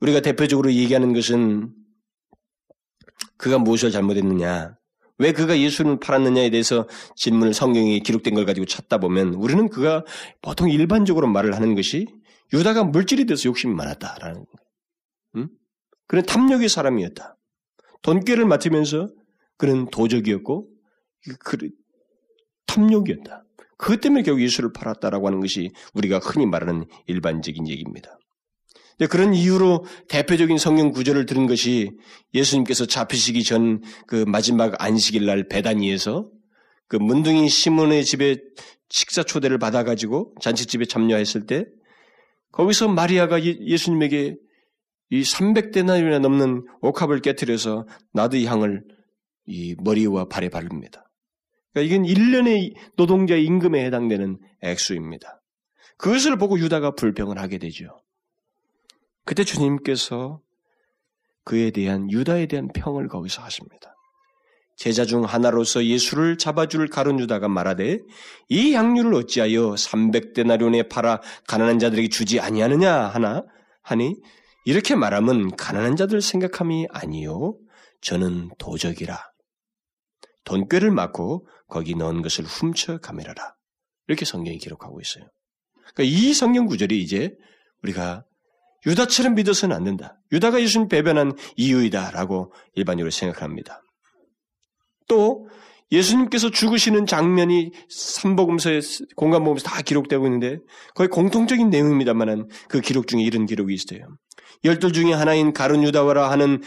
우리가 0.00 0.20
대표적으로 0.20 0.72
얘기하는 0.72 1.12
것은 1.12 1.72
그가 3.36 3.58
무엇을 3.58 3.90
잘못했느냐, 3.90 4.74
왜 5.18 5.32
그가 5.32 5.58
예수를 5.58 6.00
팔았느냐에 6.00 6.50
대해서 6.50 6.88
질문을 7.16 7.52
성경에 7.52 7.98
기록된 8.00 8.34
걸 8.34 8.46
가지고 8.46 8.64
찾다 8.66 8.98
보면 8.98 9.34
우리는 9.34 9.68
그가 9.68 10.04
보통 10.40 10.70
일반적으로 10.70 11.28
말을 11.28 11.54
하는 11.54 11.74
것이 11.74 12.06
유다가 12.52 12.84
물질이 12.84 13.26
돼서 13.26 13.48
욕심이 13.48 13.74
많았다라는 13.74 14.34
거예요. 14.34 14.46
응? 15.36 15.48
그는 16.10 16.24
탐욕의 16.26 16.68
사람이었다. 16.68 17.36
돈꾀를 18.02 18.44
맡으면서 18.44 19.12
그는 19.56 19.88
도적이었고 19.90 20.68
그 21.38 21.70
탐욕이었다. 22.66 23.44
그것 23.78 24.00
때문에 24.00 24.24
결국 24.24 24.42
예수를 24.42 24.72
팔았다라고 24.72 25.28
하는 25.28 25.38
것이 25.38 25.70
우리가 25.94 26.18
흔히 26.18 26.46
말하는 26.46 26.84
일반적인 27.06 27.68
얘기입니다. 27.68 28.18
그런 29.08 29.34
이유로 29.34 29.84
대표적인 30.08 30.58
성경 30.58 30.90
구절을 30.90 31.26
들은 31.26 31.46
것이 31.46 31.92
예수님께서 32.34 32.86
잡히시기 32.86 33.44
전 33.44 33.80
그 34.08 34.24
마지막 34.26 34.82
안식일 34.82 35.26
날 35.26 35.46
배단위에서 35.46 36.28
그 36.88 36.96
문둥이 36.96 37.48
시몬의 37.48 38.04
집에 38.04 38.38
식사 38.88 39.22
초대를 39.22 39.58
받아가지고 39.58 40.34
잔치집에 40.40 40.86
참여했을 40.86 41.46
때 41.46 41.66
거기서 42.50 42.88
마리아가 42.88 43.40
예수님에게 43.44 44.38
이 45.10 45.22
300데나리나 45.22 46.20
넘는 46.20 46.66
옥합을 46.80 47.20
깨뜨려서 47.20 47.86
나드 48.12 48.44
향을 48.44 48.84
이 49.46 49.74
머리와 49.82 50.26
발에 50.26 50.48
바릅니다. 50.48 51.10
그러니까 51.72 51.94
이건 51.94 52.06
1년의 52.06 52.74
노동자 52.96 53.34
임금에 53.34 53.84
해당되는 53.86 54.38
액수입니다. 54.62 55.42
그것을 55.96 56.36
보고 56.38 56.58
유다가 56.58 56.92
불평을 56.92 57.38
하게 57.38 57.58
되죠. 57.58 58.02
그때 59.24 59.44
주님께서 59.44 60.40
그에 61.44 61.70
대한 61.70 62.10
유다에 62.10 62.46
대한 62.46 62.68
평을 62.72 63.08
거기서 63.08 63.42
하십니다. 63.42 63.94
제자 64.76 65.04
중 65.04 65.24
하나로서 65.24 65.84
예수를 65.84 66.38
잡아줄 66.38 66.88
가론 66.88 67.20
유다가 67.20 67.48
말하되 67.48 67.98
이 68.48 68.72
양류를 68.72 69.12
어찌하여 69.14 69.72
300데나리온에 69.72 70.88
팔아 70.88 71.20
가난한 71.46 71.78
자들에게 71.78 72.08
주지 72.08 72.40
아니하느냐 72.40 72.94
하나 73.08 73.42
하니 73.82 74.16
이렇게 74.64 74.94
말하면 74.94 75.56
가난한 75.56 75.96
자들 75.96 76.20
생각함이 76.20 76.86
아니요 76.90 77.56
저는 78.02 78.50
도적이라 78.58 79.30
돈꾀를 80.44 80.90
맞고 80.90 81.46
거기 81.68 81.94
넣은 81.94 82.22
것을 82.22 82.44
훔쳐 82.44 82.98
가매라라 82.98 83.54
이렇게 84.08 84.24
성경이 84.24 84.58
기록하고 84.58 85.00
있어요. 85.00 85.24
그러니까 85.94 86.02
이 86.02 86.34
성경 86.34 86.66
구절이 86.66 87.00
이제 87.00 87.36
우리가 87.82 88.24
유다처럼 88.86 89.34
믿어서는 89.34 89.76
안 89.76 89.84
된다. 89.84 90.18
유다가 90.32 90.60
예수님 90.60 90.88
배변한 90.88 91.36
이유이다라고 91.56 92.52
일반적으로 92.74 93.10
생각합니다. 93.10 93.82
또 95.06 95.48
예수님께서 95.92 96.50
죽으시는 96.50 97.06
장면이 97.06 97.72
삼복음서에 97.88 98.80
공간복음서 99.16 99.64
다 99.64 99.82
기록되고 99.82 100.26
있는데 100.26 100.58
거의 100.94 101.08
공통적인 101.08 101.70
내용입니다만은 101.70 102.48
그 102.68 102.80
기록 102.80 103.08
중에 103.08 103.22
이런 103.22 103.46
기록이 103.46 103.74
있어요. 103.74 104.00
열둘 104.64 104.92
중에 104.92 105.12
하나인 105.12 105.52
가룟 105.52 105.82
유다와라 105.82 106.30
하는 106.30 106.60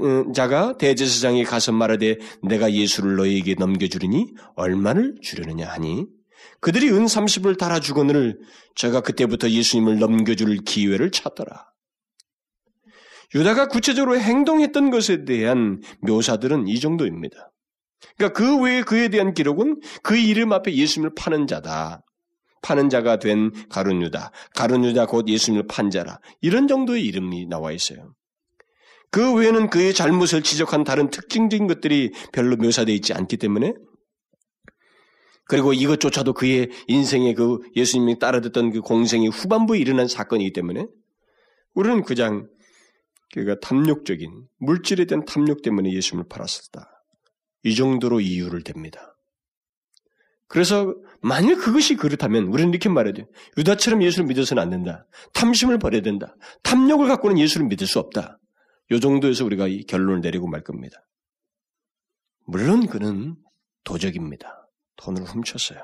어, 0.00 0.32
자가 0.32 0.76
대제사장에 0.78 1.44
가서 1.44 1.72
말하되 1.72 2.16
내가 2.42 2.72
예수를 2.72 3.16
너희에게 3.16 3.54
넘겨주리니 3.58 4.34
얼마를 4.56 5.16
주려느냐 5.22 5.68
하니 5.68 6.06
그들이 6.60 6.88
은 6.90 7.04
30을 7.04 7.58
달아 7.58 7.80
주거늘 7.80 8.38
제가 8.74 9.02
그때부터 9.02 9.50
예수님을 9.50 9.98
넘겨줄 9.98 10.58
기회를 10.64 11.10
찾더라. 11.10 11.66
유다가 13.34 13.68
구체적으로 13.68 14.18
행동했던 14.18 14.90
것에 14.90 15.24
대한 15.24 15.82
묘사들은 16.00 16.68
이 16.68 16.78
정도입니다. 16.80 17.50
그러니까 18.16 18.38
그 18.38 18.60
외에 18.62 18.82
그에 18.82 19.08
대한 19.08 19.34
기록은 19.34 19.80
그 20.02 20.16
이름 20.16 20.52
앞에 20.52 20.74
예수님을 20.74 21.12
파는 21.16 21.46
자다. 21.46 22.02
파는 22.62 22.88
자가 22.88 23.18
된 23.18 23.50
가룟 23.68 24.02
유다. 24.02 24.30
가룟 24.54 24.84
유다 24.84 25.06
곧 25.06 25.28
예수님을 25.28 25.66
판 25.66 25.90
자라. 25.90 26.18
이런 26.40 26.66
정도의 26.66 27.04
이름이 27.04 27.46
나와 27.46 27.72
있어요. 27.72 28.14
그 29.10 29.34
외에는 29.34 29.70
그의 29.70 29.94
잘못을 29.94 30.42
지적한 30.42 30.82
다른 30.82 31.08
특징적인 31.08 31.66
것들이 31.66 32.12
별로 32.32 32.56
묘사되어 32.56 32.94
있지 32.94 33.12
않기 33.12 33.36
때문에 33.36 33.74
그리고 35.46 35.72
이것조차도 35.72 36.32
그의 36.32 36.70
인생의 36.88 37.34
그 37.34 37.58
예수님이 37.76 38.18
따라 38.18 38.40
듣던 38.40 38.72
그 38.72 38.80
공생의 38.80 39.28
후반부에 39.28 39.78
일어난 39.78 40.08
사건이기 40.08 40.52
때문에 40.52 40.86
우리는 41.74 42.02
그냥 42.02 42.48
그가 43.34 43.58
탐욕적인 43.60 44.48
물질에 44.58 45.04
대한 45.04 45.24
탐욕 45.24 45.62
때문에 45.62 45.92
예수님을 45.92 46.26
팔았었다. 46.28 46.93
이 47.64 47.74
정도로 47.74 48.20
이유를 48.20 48.62
댑니다. 48.62 49.14
그래서 50.46 50.94
만일 51.20 51.56
그것이 51.56 51.96
그렇다면 51.96 52.44
우리는 52.44 52.70
이렇게 52.70 52.88
말해야 52.88 53.14
돼요. 53.14 53.26
유다처럼 53.56 54.02
예수를 54.02 54.26
믿어서는 54.26 54.62
안 54.62 54.70
된다. 54.70 55.06
탐심을 55.32 55.78
버려야 55.78 56.02
된다. 56.02 56.36
탐욕을 56.62 57.08
갖고는 57.08 57.38
예수를 57.38 57.66
믿을 57.66 57.86
수 57.86 57.98
없다. 57.98 58.38
이 58.90 59.00
정도에서 59.00 59.44
우리가 59.44 59.66
이 59.66 59.84
결론을 59.84 60.20
내리고 60.20 60.46
말 60.46 60.62
겁니다. 60.62 60.98
물론 62.46 62.86
그는 62.86 63.36
도적입니다. 63.84 64.68
돈을 64.96 65.24
훔쳤어요. 65.24 65.80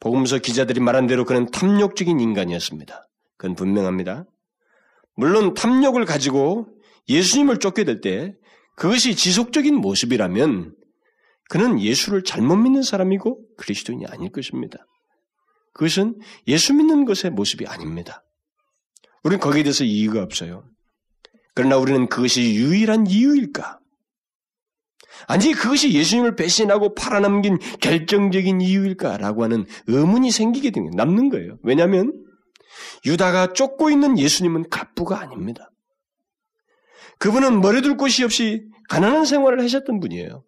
복음서 0.00 0.38
기자들이 0.38 0.80
말한 0.80 1.06
대로 1.06 1.24
그는 1.24 1.50
탐욕적인 1.50 2.20
인간이었습니다. 2.20 3.08
그건 3.38 3.56
분명합니다. 3.56 4.26
물론 5.16 5.54
탐욕을 5.54 6.04
가지고 6.04 6.68
예수님을 7.08 7.58
쫓게 7.58 7.84
될 7.84 8.00
때 8.00 8.34
그것이 8.78 9.16
지속적인 9.16 9.74
모습이라면 9.74 10.74
그는 11.50 11.80
예수를 11.80 12.22
잘못 12.22 12.56
믿는 12.56 12.82
사람이고 12.82 13.56
그리스도인이 13.56 14.06
아닐 14.06 14.30
것입니다. 14.30 14.78
그것은 15.74 16.18
예수 16.46 16.74
믿는 16.74 17.04
것의 17.04 17.32
모습이 17.32 17.66
아닙니다. 17.66 18.22
우리는 19.24 19.40
거기에 19.40 19.64
대해서 19.64 19.84
이유가 19.84 20.22
없어요. 20.22 20.64
그러나 21.54 21.76
우리는 21.76 22.08
그것이 22.08 22.54
유일한 22.54 23.06
이유일까? 23.08 23.80
아니 25.26 25.52
그것이 25.52 25.92
예수님을 25.92 26.36
배신하고 26.36 26.94
팔아넘긴 26.94 27.58
결정적인 27.80 28.60
이유일까라고 28.60 29.42
하는 29.42 29.66
의문이 29.88 30.30
생기게 30.30 30.70
되는 30.70 30.90
남는 30.90 31.30
거예요. 31.30 31.58
왜냐하면 31.64 32.12
유다가 33.04 33.52
쫓고 33.54 33.90
있는 33.90 34.18
예수님은 34.18 34.68
갑부가 34.70 35.20
아닙니다. 35.20 35.67
그분은 37.18 37.60
머리둘 37.60 37.96
곳이 37.96 38.24
없이 38.24 38.64
가난한 38.88 39.24
생활을 39.24 39.62
하셨던 39.62 40.00
분이에요. 40.00 40.44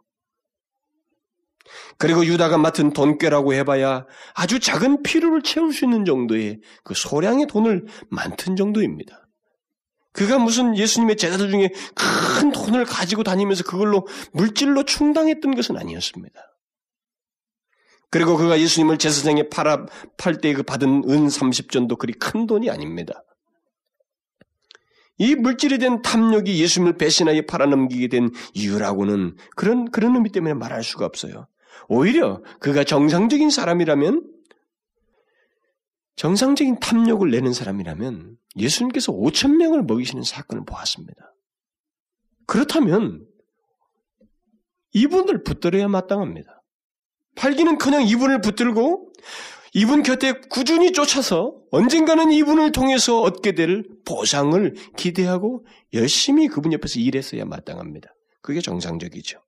그리고 1.99 2.25
유다가 2.25 2.57
맡은 2.59 2.93
돈꾀라고 2.93 3.53
해봐야 3.55 4.07
아주 4.35 4.59
작은 4.59 5.03
필요를 5.03 5.43
채울 5.43 5.73
수 5.73 5.85
있는 5.85 6.05
정도의 6.05 6.61
그 6.83 6.95
소량의 6.95 7.47
돈을 7.47 7.87
많던 8.09 8.57
정도입니다. 8.57 9.29
그가 10.13 10.39
무슨 10.39 10.77
예수님의 10.77 11.17
제자들 11.17 11.51
중에 11.51 11.71
큰 11.95 12.51
돈을 12.51 12.85
가지고 12.85 13.23
다니면서 13.23 13.65
그걸로 13.65 14.07
물질로 14.33 14.85
충당했던 14.85 15.55
것은 15.55 15.77
아니었습니다. 15.77 16.41
그리고 18.11 18.37
그가 18.37 18.59
예수님을 18.59 18.99
제사장에 18.99 19.49
팔아, 19.51 19.87
팔 20.17 20.41
때 20.41 20.53
그 20.53 20.65
받은 20.65 21.05
은 21.09 21.27
30전도 21.29 21.97
그리 21.97 22.13
큰 22.13 22.47
돈이 22.47 22.69
아닙니다. 22.69 23.23
이 25.21 25.35
물질에 25.35 25.77
대한 25.77 26.01
탐욕이 26.01 26.59
예수님을 26.59 26.97
배신하여 26.97 27.43
팔아넘기게 27.43 28.09
된 28.09 28.31
이유라고는 28.55 29.37
그런, 29.55 29.91
그런 29.91 30.15
의미 30.15 30.33
때문에 30.33 30.55
말할 30.55 30.83
수가 30.83 31.05
없어요. 31.05 31.47
오히려 31.89 32.43
그가 32.59 32.85
정상적인 32.85 33.51
사람이라면 33.51 34.27
정상적인 36.17 36.81
탐욕을 36.81 37.31
내는 37.31 37.53
사람이라면 37.53 38.39
예수님께서 38.57 39.13
5천 39.13 39.57
명을 39.57 39.83
먹이시는 39.83 40.23
사건을 40.23 40.65
보았습니다. 40.65 41.35
그렇다면 42.47 43.27
이분을 44.95 45.45
붙들어야 45.45 45.87
마땅합니다. 45.89 46.63
팔기는 47.37 47.77
커녕 47.77 48.07
이분을 48.07 48.41
붙들고 48.41 49.13
이분 49.73 50.03
곁에 50.03 50.41
꾸준히 50.51 50.93
쫓아서 50.93 51.55
언젠가는 51.71 52.33
이분을 52.33 52.73
통해서 52.73 53.21
얻게 53.21 53.53
될 53.53 53.85
보상을 54.05 54.75
기대하고 54.97 55.65
열심히 55.95 56.49
그분 56.49 56.73
옆에서 56.73 56.99
일했어야 56.99 57.45
마땅합니다. 57.45 58.09
그게 58.43 58.61
정상적이죠. 58.61 59.41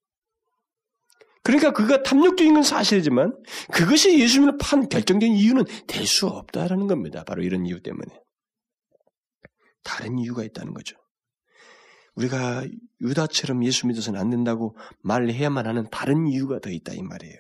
그러니까 1.43 1.73
그가 1.73 2.05
탐욕적인 2.05 2.55
건 2.55 2.63
사실이지만 2.63 3.37
그것이 3.73 4.19
예수님을 4.21 4.59
판 4.61 4.89
결정적인 4.89 5.35
이유는 5.35 5.65
될 5.89 6.07
수 6.07 6.29
없다라는 6.29 6.87
겁니다. 6.87 7.25
바로 7.25 7.43
이런 7.43 7.67
이유 7.67 7.83
때문에. 7.83 8.07
다른 9.83 10.19
이유가 10.19 10.45
있다는 10.45 10.73
거죠. 10.73 10.97
우리가 12.15 12.65
유다처럼 13.01 13.65
예수 13.65 13.89
믿어서는 13.89 14.21
안 14.21 14.31
된다고 14.31 14.77
말해야만 15.01 15.67
하는 15.67 15.89
다른 15.91 16.29
이유가 16.29 16.61
더 16.61 16.71
있다 16.71 16.93
이 16.93 17.03
말이에요. 17.03 17.39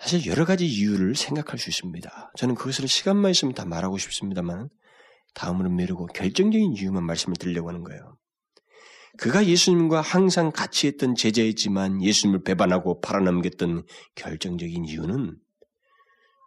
사실 0.00 0.24
여러 0.26 0.46
가지 0.46 0.66
이유를 0.66 1.14
생각할 1.14 1.58
수 1.58 1.68
있습니다. 1.68 2.32
저는 2.36 2.54
그것을 2.54 2.88
시간만 2.88 3.32
있으면 3.32 3.54
다 3.54 3.66
말하고 3.66 3.98
싶습니다만 3.98 4.70
다음으로 5.34 5.68
미루고 5.70 6.06
결정적인 6.06 6.72
이유만 6.72 7.04
말씀을 7.04 7.36
드리려고 7.36 7.68
하는 7.68 7.84
거예요. 7.84 8.16
그가 9.18 9.44
예수님과 9.44 10.00
항상 10.00 10.50
같이 10.52 10.86
했던 10.86 11.14
제자였지만 11.14 12.02
예수님을 12.02 12.42
배반하고 12.44 13.00
팔아넘겼던 13.02 13.84
결정적인 14.14 14.86
이유는 14.86 15.36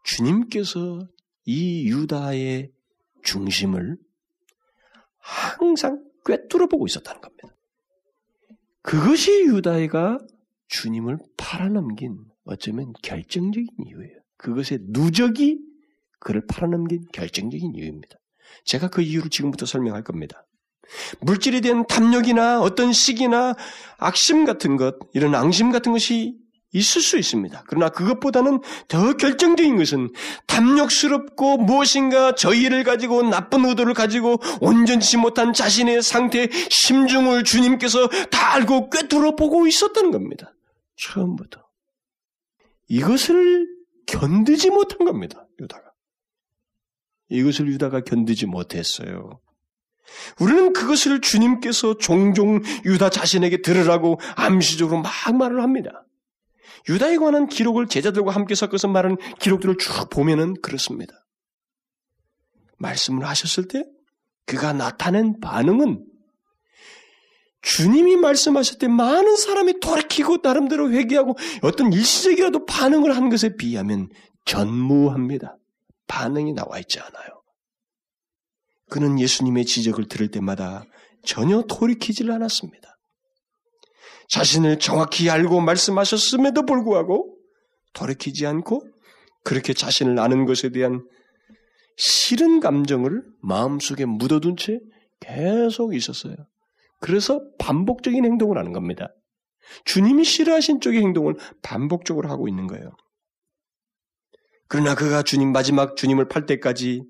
주님께서 0.03 1.07
이 1.45 1.87
유다의 1.89 2.71
중심을 3.23 3.97
항상 5.19 6.03
꿰뚫어 6.25 6.67
보고 6.67 6.87
있었다는 6.87 7.21
겁니다. 7.21 7.49
그것이 8.81 9.45
유다이가 9.45 10.17
주님을 10.67 11.19
팔아넘긴 11.37 12.32
어쩌면 12.45 12.93
결정적인 13.01 13.67
이유예요. 13.85 14.19
그것의 14.37 14.79
누적이 14.89 15.59
그를 16.19 16.45
팔아넘긴 16.47 17.05
결정적인 17.11 17.73
이유입니다. 17.75 18.15
제가 18.65 18.89
그 18.89 19.01
이유를 19.01 19.29
지금부터 19.29 19.65
설명할 19.65 20.03
겁니다. 20.03 20.45
물질에 21.21 21.61
대한 21.61 21.85
탐욕이나 21.87 22.61
어떤 22.61 22.91
시기나 22.91 23.55
악심 23.97 24.45
같은 24.45 24.77
것, 24.77 24.95
이런 25.13 25.33
앙심 25.35 25.71
같은 25.71 25.91
것이 25.91 26.35
있을 26.73 27.01
수 27.01 27.17
있습니다. 27.17 27.63
그러나 27.67 27.89
그것보다는 27.89 28.59
더 28.87 29.13
결정적인 29.13 29.77
것은 29.77 30.09
탐욕스럽고 30.47 31.57
무엇인가 31.57 32.35
저희를 32.35 32.83
가지고 32.83 33.21
나쁜 33.21 33.63
의도를 33.65 33.93
가지고 33.93 34.37
온전치 34.59 35.17
못한 35.17 35.53
자신의 35.53 36.01
상태, 36.01 36.49
심중을 36.69 37.43
주님께서 37.43 38.07
다 38.31 38.53
알고 38.55 38.89
꿰뚫어 38.89 39.35
보고 39.35 39.67
있었다는 39.67 40.11
겁니다. 40.11 40.53
처음부터. 40.97 41.62
이것을 42.87 43.67
견디지 44.05 44.69
못한 44.69 45.05
겁니다. 45.05 45.47
유다가. 45.59 45.91
이것을 47.29 47.67
유다가 47.67 48.01
견디지 48.01 48.45
못했어요. 48.47 49.39
우리는 50.39 50.73
그것을 50.73 51.21
주님께서 51.21 51.97
종종 51.97 52.61
유다 52.85 53.09
자신에게 53.09 53.61
들으라고 53.61 54.19
암시적으로 54.35 55.01
막 55.01 55.11
말을 55.37 55.61
합니다. 55.61 56.05
유다에 56.89 57.17
관한 57.17 57.47
기록을 57.47 57.87
제자들과 57.87 58.31
함께 58.31 58.55
섞어서 58.55 58.89
말하는 58.89 59.17
기록들을 59.39 59.77
쭉 59.77 60.09
보면은 60.09 60.55
그렇습니다. 60.61 61.13
말씀을 62.77 63.25
하셨을 63.25 63.67
때 63.67 63.85
그가 64.45 64.73
나타낸 64.73 65.39
반응은 65.39 66.05
주님이 67.63 68.17
말씀하실 68.17 68.77
때 68.77 68.87
많은 68.87 69.37
사람이 69.37 69.79
돌이키고 69.79 70.37
나름대로 70.43 70.91
회개하고 70.91 71.35
어떤 71.61 71.91
일시적이라도 71.91 72.65
반응을 72.65 73.15
한 73.15 73.29
것에 73.29 73.55
비하면 73.55 74.09
전무합니다. 74.45 75.57
반응이 76.07 76.53
나와 76.53 76.77
있지 76.79 76.99
않아요. 76.99 77.41
그는 78.89 79.17
예수님의 79.17 79.65
지적을 79.65 80.07
들을 80.09 80.29
때마다 80.29 80.83
전혀 81.25 81.61
돌이키질 81.61 82.29
않았습니다. 82.31 82.97
자신을 84.27 84.79
정확히 84.79 85.29
알고 85.29 85.61
말씀하셨음에도 85.61 86.65
불구하고 86.65 87.37
돌이키지 87.93 88.45
않고 88.45 88.85
그렇게 89.45 89.73
자신을 89.73 90.19
아는 90.19 90.45
것에 90.45 90.69
대한 90.69 91.05
싫은 91.95 92.59
감정을 92.59 93.23
마음속에 93.41 94.05
묻어둔 94.05 94.57
채 94.57 94.79
계속 95.21 95.95
있었어요. 95.95 96.35
그래서 97.03 97.41
반복적인 97.59 98.23
행동을 98.23 98.57
하는 98.57 98.71
겁니다. 98.71 99.13
주님이 99.83 100.23
싫어하신 100.23 100.79
쪽의 100.79 101.01
행동을 101.01 101.35
반복적으로 101.61 102.29
하고 102.29 102.47
있는 102.47 102.65
거예요. 102.65 102.95
그러나 104.69 104.95
그가 104.95 105.21
주님 105.21 105.51
마지막 105.51 105.97
주님을 105.97 106.29
팔 106.29 106.45
때까지 106.45 107.03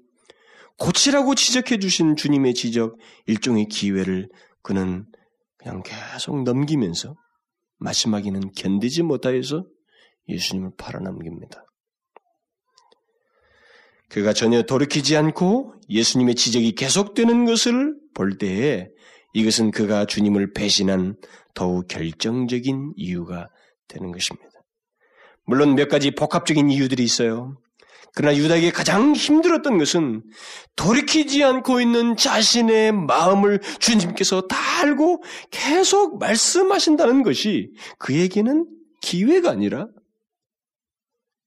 고치라고 0.80 1.36
지적해 1.36 1.78
주신 1.78 2.16
주님의 2.16 2.56
지적 2.56 2.98
일종의 3.28 3.68
기회를 3.68 4.30
그는 4.64 5.06
그냥 5.58 5.84
계속 5.84 6.42
넘기면서 6.42 7.14
마지막에는 7.78 8.52
견디지 8.54 9.04
못하여서 9.04 9.64
예수님을 10.28 10.72
팔아넘깁니다. 10.76 11.64
그가 14.10 14.34
전혀 14.34 14.64
돌이키지 14.64 15.16
않고 15.18 15.76
예수님의 15.88 16.34
지적이 16.34 16.72
계속되는 16.74 17.46
것을 17.46 17.96
볼 18.16 18.40
때에 18.40 18.90
이것은 19.34 19.72
그가 19.72 20.06
주님을 20.06 20.54
배신한 20.54 21.16
더욱 21.54 21.88
결정적인 21.88 22.94
이유가 22.96 23.50
되는 23.88 24.12
것입니다. 24.12 24.50
물론 25.46 25.76
몇 25.76 25.90
가지 25.90 26.12
복합적인 26.12 26.70
이유들이 26.70 27.04
있어요. 27.04 27.58
그러나 28.16 28.38
유다에게 28.38 28.72
가장 28.72 29.14
힘들었던 29.14 29.78
것은 29.80 30.24
돌이키지 30.76 31.44
않고 31.44 31.82
있는 31.82 32.16
자신의 32.16 32.92
마음을 32.92 33.60
주님께서 33.80 34.42
다 34.42 34.56
알고 34.82 35.24
계속 35.50 36.20
말씀하신다는 36.20 37.24
것이 37.24 37.74
그에게는 37.98 38.68
기회가 39.02 39.50
아니라 39.50 39.88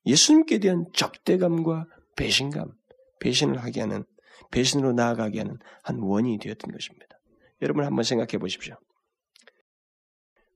예수님께 0.07 0.59
대한 0.59 0.87
적대감과 0.93 1.87
배신감, 2.17 2.73
배신을 3.21 3.63
하게 3.63 3.81
하는, 3.83 4.05
배신으로 4.51 4.93
나아가게 4.93 5.39
하는 5.39 5.59
한 5.83 5.99
원인이 6.01 6.39
되었던 6.39 6.71
것입니다. 6.71 7.06
여러분 7.63 7.85
한번 7.85 8.05
생각해 8.05 8.39
보십시오. 8.39 8.77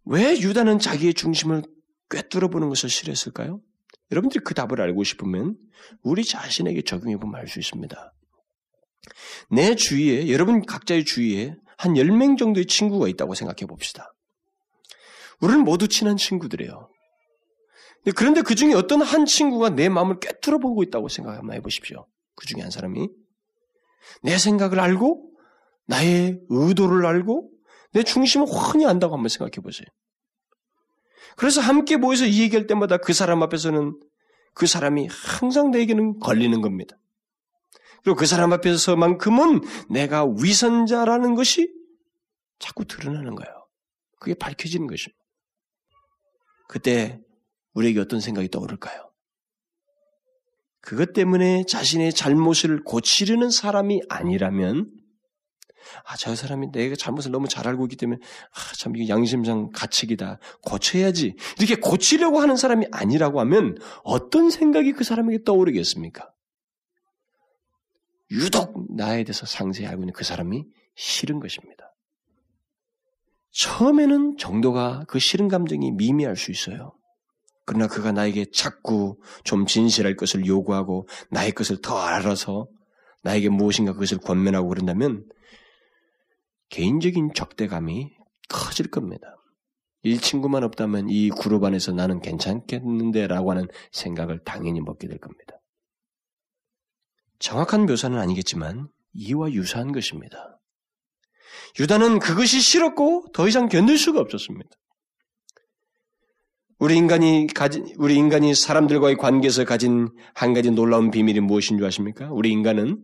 왜 0.04 0.38
유다는 0.38 0.78
자기의 0.78 1.14
중심을 1.14 1.62
꿰뚫어 2.10 2.48
보는 2.48 2.68
것을 2.68 2.88
싫어했을까요? 2.88 3.60
여러분들이 4.10 4.42
그 4.44 4.54
답을 4.54 4.80
알고 4.80 5.04
싶으면 5.04 5.56
우리 6.02 6.24
자신에게 6.24 6.82
적용해 6.82 7.16
보면 7.18 7.40
알 7.40 7.46
수 7.46 7.58
있습니다. 7.60 8.12
내 9.50 9.74
주위에, 9.74 10.30
여러분 10.30 10.64
각자의 10.64 11.04
주위에 11.04 11.54
한 11.78 11.94
10명 11.94 12.36
정도의 12.36 12.66
친구가 12.66 13.08
있다고 13.08 13.34
생각해 13.34 13.66
봅시다. 13.66 14.12
우리는 15.40 15.64
모두 15.64 15.88
친한 15.88 16.16
친구들이에요. 16.16 16.90
그런데 18.16 18.42
그 18.42 18.54
중에 18.54 18.74
어떤 18.74 19.00
한 19.02 19.26
친구가 19.26 19.70
내 19.70 19.88
마음을 19.88 20.18
꿰뚫어 20.20 20.58
보고 20.58 20.82
있다고 20.82 21.08
생각 21.08 21.36
한번 21.36 21.56
해보십시오. 21.56 22.06
그 22.34 22.46
중에 22.46 22.62
한 22.62 22.70
사람이. 22.70 23.08
내 24.22 24.38
생각을 24.38 24.80
알고, 24.80 25.29
나의 25.90 26.40
의도를 26.48 27.04
알고, 27.04 27.50
내 27.92 28.04
중심을 28.04 28.46
훤히 28.46 28.86
안다고 28.86 29.14
한번 29.14 29.28
생각해 29.28 29.60
보세요. 29.62 29.86
그래서 31.36 31.60
함께 31.60 31.96
모여서 31.96 32.26
이 32.26 32.42
얘기할 32.42 32.68
때마다 32.68 32.96
그 32.96 33.12
사람 33.12 33.42
앞에서는 33.42 33.98
그 34.54 34.66
사람이 34.66 35.08
항상 35.10 35.70
내게는 35.72 36.20
걸리는 36.20 36.60
겁니다. 36.60 36.96
그리고 38.02 38.16
그 38.16 38.26
사람 38.26 38.52
앞에서만큼은 38.52 39.60
내가 39.90 40.24
위선자라는 40.24 41.34
것이 41.34 41.72
자꾸 42.58 42.84
드러나는 42.84 43.34
거예요. 43.34 43.66
그게 44.20 44.34
밝혀지는 44.34 44.86
것입니다. 44.86 45.18
그때 46.68 47.20
우리에게 47.74 48.00
어떤 48.00 48.20
생각이 48.20 48.48
떠오를까요? 48.48 49.10
그것 50.80 51.12
때문에 51.12 51.64
자신의 51.66 52.12
잘못을 52.12 52.84
고치려는 52.84 53.50
사람이 53.50 54.02
아니라면 54.08 54.90
아, 56.04 56.16
저 56.16 56.34
사람이 56.34 56.72
내가 56.72 56.94
잘못을 56.96 57.30
너무 57.30 57.48
잘 57.48 57.66
알고 57.68 57.84
있기 57.86 57.96
때문에, 57.96 58.20
아, 58.20 58.74
참, 58.76 58.96
이게 58.96 59.08
양심상 59.08 59.70
가책이다. 59.72 60.38
고쳐야지. 60.62 61.34
이렇게 61.58 61.76
고치려고 61.76 62.40
하는 62.40 62.56
사람이 62.56 62.86
아니라고 62.92 63.40
하면 63.40 63.78
어떤 64.04 64.50
생각이 64.50 64.92
그 64.92 65.04
사람에게 65.04 65.44
떠오르겠습니까? 65.44 66.30
유독 68.30 68.94
나에 68.94 69.24
대해서 69.24 69.46
상세히 69.46 69.86
알고 69.86 70.02
있는 70.02 70.12
그 70.12 70.24
사람이 70.24 70.64
싫은 70.94 71.40
것입니다. 71.40 71.94
처음에는 73.52 74.36
정도가 74.38 75.04
그 75.08 75.18
싫은 75.18 75.48
감정이 75.48 75.90
미미할 75.92 76.36
수 76.36 76.50
있어요. 76.52 76.92
그러나 77.66 77.86
그가 77.86 78.12
나에게 78.12 78.46
자꾸 78.52 79.16
좀 79.44 79.66
진실할 79.66 80.16
것을 80.16 80.46
요구하고 80.46 81.08
나의 81.30 81.52
것을 81.52 81.80
더 81.82 81.98
알아서 81.98 82.68
나에게 83.22 83.48
무엇인가 83.48 83.92
그것을 83.92 84.18
권면하고 84.18 84.68
그런다면 84.68 85.24
개인적인 86.70 87.32
적대감이 87.34 88.10
커질 88.48 88.90
겁니다. 88.90 89.36
이 90.02 90.18
친구만 90.18 90.64
없다면 90.64 91.10
이 91.10 91.28
그룹 91.28 91.64
안에서 91.64 91.92
나는 91.92 92.20
괜찮겠는데 92.20 93.26
라고 93.26 93.50
하는 93.50 93.68
생각을 93.92 94.40
당연히 94.44 94.80
먹게 94.80 95.08
될 95.08 95.18
겁니다. 95.18 95.60
정확한 97.38 97.86
묘사는 97.86 98.18
아니겠지만 98.18 98.88
이와 99.12 99.52
유사한 99.52 99.92
것입니다. 99.92 100.58
유다는 101.78 102.18
그것이 102.18 102.60
싫었고 102.60 103.26
더 103.32 103.48
이상 103.48 103.68
견딜 103.68 103.98
수가 103.98 104.20
없었습니다. 104.20 104.70
우리 106.78 106.96
인간이 106.96 107.46
가진 107.54 107.86
우리 107.98 108.14
인간이 108.14 108.54
사람들과의 108.54 109.16
관계에서 109.16 109.64
가진 109.64 110.08
한 110.34 110.54
가지 110.54 110.70
놀라운 110.70 111.10
비밀이 111.10 111.40
무엇인 111.40 111.76
줄 111.76 111.86
아십니까? 111.86 112.30
우리 112.32 112.50
인간은 112.50 113.02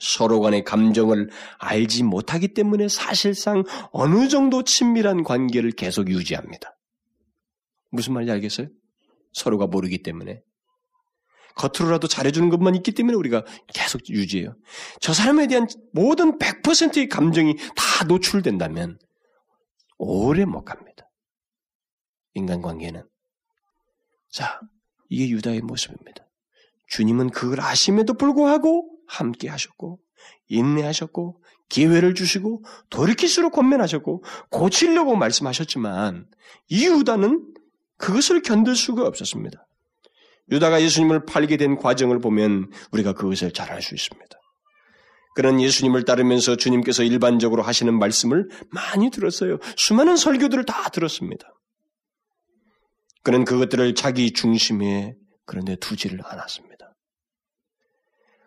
서로 0.00 0.40
간의 0.40 0.64
감정을 0.64 1.30
알지 1.58 2.02
못하기 2.02 2.54
때문에 2.54 2.88
사실상 2.88 3.64
어느 3.90 4.28
정도 4.28 4.62
친밀한 4.62 5.22
관계를 5.22 5.72
계속 5.72 6.08
유지합니다. 6.08 6.76
무슨 7.90 8.14
말인지 8.14 8.32
알겠어요? 8.32 8.68
서로가 9.32 9.66
모르기 9.66 10.02
때문에. 10.02 10.42
겉으로라도 11.56 12.06
잘해주는 12.06 12.50
것만 12.50 12.74
있기 12.76 12.92
때문에 12.92 13.16
우리가 13.16 13.44
계속 13.72 14.08
유지해요. 14.10 14.54
저 15.00 15.14
사람에 15.14 15.46
대한 15.46 15.66
모든 15.92 16.38
100%의 16.38 17.08
감정이 17.08 17.56
다 17.74 18.04
노출된다면 18.06 18.98
오래 19.96 20.44
못 20.44 20.64
갑니다. 20.64 21.10
인간관계는. 22.34 23.04
자, 24.30 24.60
이게 25.08 25.30
유다의 25.30 25.62
모습입니다. 25.62 26.26
주님은 26.88 27.30
그걸 27.30 27.60
아심에도 27.60 28.14
불구하고 28.14 28.95
함께 29.08 29.48
하셨고, 29.48 30.00
인내하셨고, 30.48 31.42
기회를 31.68 32.14
주시고, 32.14 32.64
돌이킬수록 32.90 33.52
권면하셨고, 33.52 34.24
고치려고 34.50 35.16
말씀하셨지만, 35.16 36.26
이 36.68 36.86
유다는 36.86 37.54
그것을 37.98 38.42
견딜 38.42 38.76
수가 38.76 39.06
없었습니다. 39.06 39.66
유다가 40.50 40.80
예수님을 40.80 41.24
팔게 41.26 41.56
된 41.56 41.76
과정을 41.76 42.20
보면 42.20 42.70
우리가 42.92 43.12
그것을 43.14 43.52
잘 43.52 43.70
알 43.70 43.82
수 43.82 43.94
있습니다. 43.94 44.36
그런 45.34 45.60
예수님을 45.60 46.04
따르면서 46.04 46.56
주님께서 46.56 47.02
일반적으로 47.02 47.62
하시는 47.62 47.96
말씀을 47.98 48.48
많이 48.70 49.10
들었어요. 49.10 49.58
수많은 49.76 50.16
설교들을 50.16 50.64
다 50.64 50.88
들었습니다. 50.88 51.52
그는 53.22 53.44
그것들을 53.44 53.94
자기 53.94 54.32
중심에 54.32 55.14
그런데 55.44 55.76
두지를 55.76 56.20
않았습니다. 56.24 56.65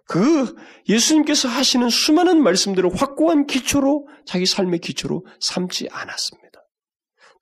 그 0.10 0.56
예수님께서 0.90 1.48
하시는 1.48 1.88
수많은 1.88 2.42
말씀들을 2.42 2.90
확고한 3.00 3.46
기초로 3.46 4.08
자기 4.26 4.48
삶의 4.48 4.80
기초로 4.80 5.24
삼지 5.40 5.88
않았습니다. 5.92 6.60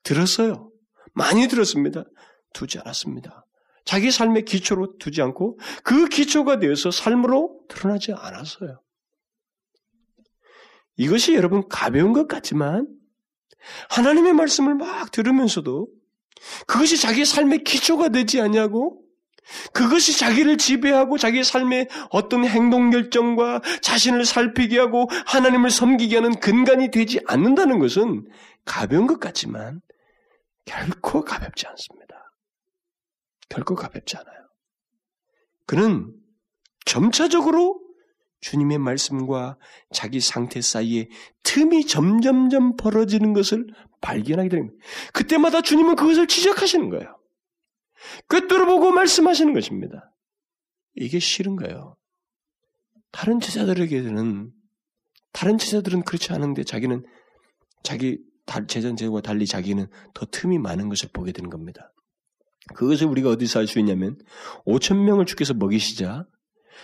들었어요. 0.02 0.70
많이 1.14 1.48
들었습니다. 1.48 2.04
두지 2.52 2.78
않았습니다. 2.78 3.46
자기 3.86 4.10
삶의 4.10 4.44
기초로 4.44 4.98
두지 4.98 5.22
않고 5.22 5.58
그 5.82 6.10
기초가 6.10 6.58
되어서 6.58 6.90
삶으로 6.90 7.58
드러나지 7.70 8.12
않았어요. 8.12 8.82
이것이 10.98 11.34
여러분 11.34 11.66
가벼운 11.70 12.12
것 12.12 12.28
같지만 12.28 12.86
하나님의 13.88 14.34
말씀을 14.34 14.74
막 14.74 15.10
들으면서도 15.10 15.88
그것이 16.66 16.98
자기 16.98 17.24
삶의 17.24 17.64
기초가 17.64 18.10
되지 18.10 18.42
않냐고 18.42 19.07
그것이 19.72 20.18
자기를 20.18 20.58
지배하고 20.58 21.18
자기 21.18 21.42
삶의 21.42 21.88
어떤 22.10 22.44
행동 22.44 22.90
결정과 22.90 23.60
자신을 23.80 24.24
살피게 24.24 24.78
하고 24.78 25.08
하나님을 25.26 25.70
섬기게 25.70 26.16
하는 26.16 26.38
근간이 26.38 26.90
되지 26.90 27.20
않는다는 27.26 27.78
것은 27.78 28.26
가벼운 28.64 29.06
것 29.06 29.20
같지만 29.20 29.80
결코 30.64 31.24
가볍지 31.24 31.66
않습니다. 31.66 32.32
결코 33.48 33.74
가볍지 33.74 34.16
않아요. 34.16 34.38
그는 35.66 36.12
점차적으로 36.84 37.80
주님의 38.40 38.78
말씀과 38.78 39.58
자기 39.92 40.20
상태 40.20 40.60
사이에 40.60 41.08
틈이 41.42 41.86
점점점 41.86 42.76
벌어지는 42.76 43.32
것을 43.32 43.66
발견하게 44.00 44.48
됩니다. 44.48 44.76
그때마다 45.12 45.60
주님은 45.60 45.96
그것을 45.96 46.26
지적하시는 46.26 46.88
거예요. 46.90 47.17
꿰뚫어보고 48.28 48.92
말씀하시는 48.92 49.52
것입니다. 49.52 50.12
이게 50.94 51.18
싫은 51.18 51.56
거예요. 51.56 51.96
다른 53.10 53.40
제자들에게는 53.40 54.52
다른 55.32 55.58
제자들은 55.58 56.02
그렇지 56.02 56.32
않은데 56.32 56.64
자기는 56.64 57.04
자기 57.82 58.18
제자들과 58.66 59.20
달리 59.20 59.46
자기는 59.46 59.86
더 60.14 60.26
틈이 60.26 60.58
많은 60.58 60.88
것을 60.88 61.10
보게 61.12 61.32
되는 61.32 61.50
겁니다. 61.50 61.92
그것을 62.74 63.06
우리가 63.06 63.30
어디서 63.30 63.60
알 63.60 63.66
수 63.66 63.78
있냐면 63.78 64.18
5천 64.66 65.04
명을 65.04 65.26
주께서 65.26 65.54
먹이시자 65.54 66.26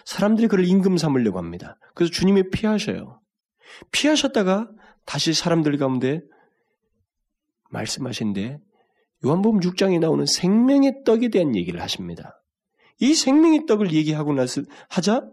사람들이 0.04 0.48
그를 0.48 0.66
임금 0.66 0.96
삼으려고 0.96 1.38
합니다. 1.38 1.78
그래서 1.94 2.12
주님이 2.12 2.50
피하셔요. 2.50 3.20
피하셨다가 3.92 4.70
다시 5.04 5.34
사람들 5.34 5.76
가운데 5.78 6.22
말씀하신데 7.70 8.58
요한복음 9.24 9.60
6장에 9.60 9.98
나오는 10.00 10.26
생명의 10.26 11.02
떡에 11.04 11.28
대한 11.28 11.56
얘기를 11.56 11.80
하십니다. 11.80 12.42
이 13.00 13.14
생명의 13.14 13.66
떡을 13.66 13.92
얘기하고 13.92 14.32
나서 14.34 14.62
하자 14.88 15.28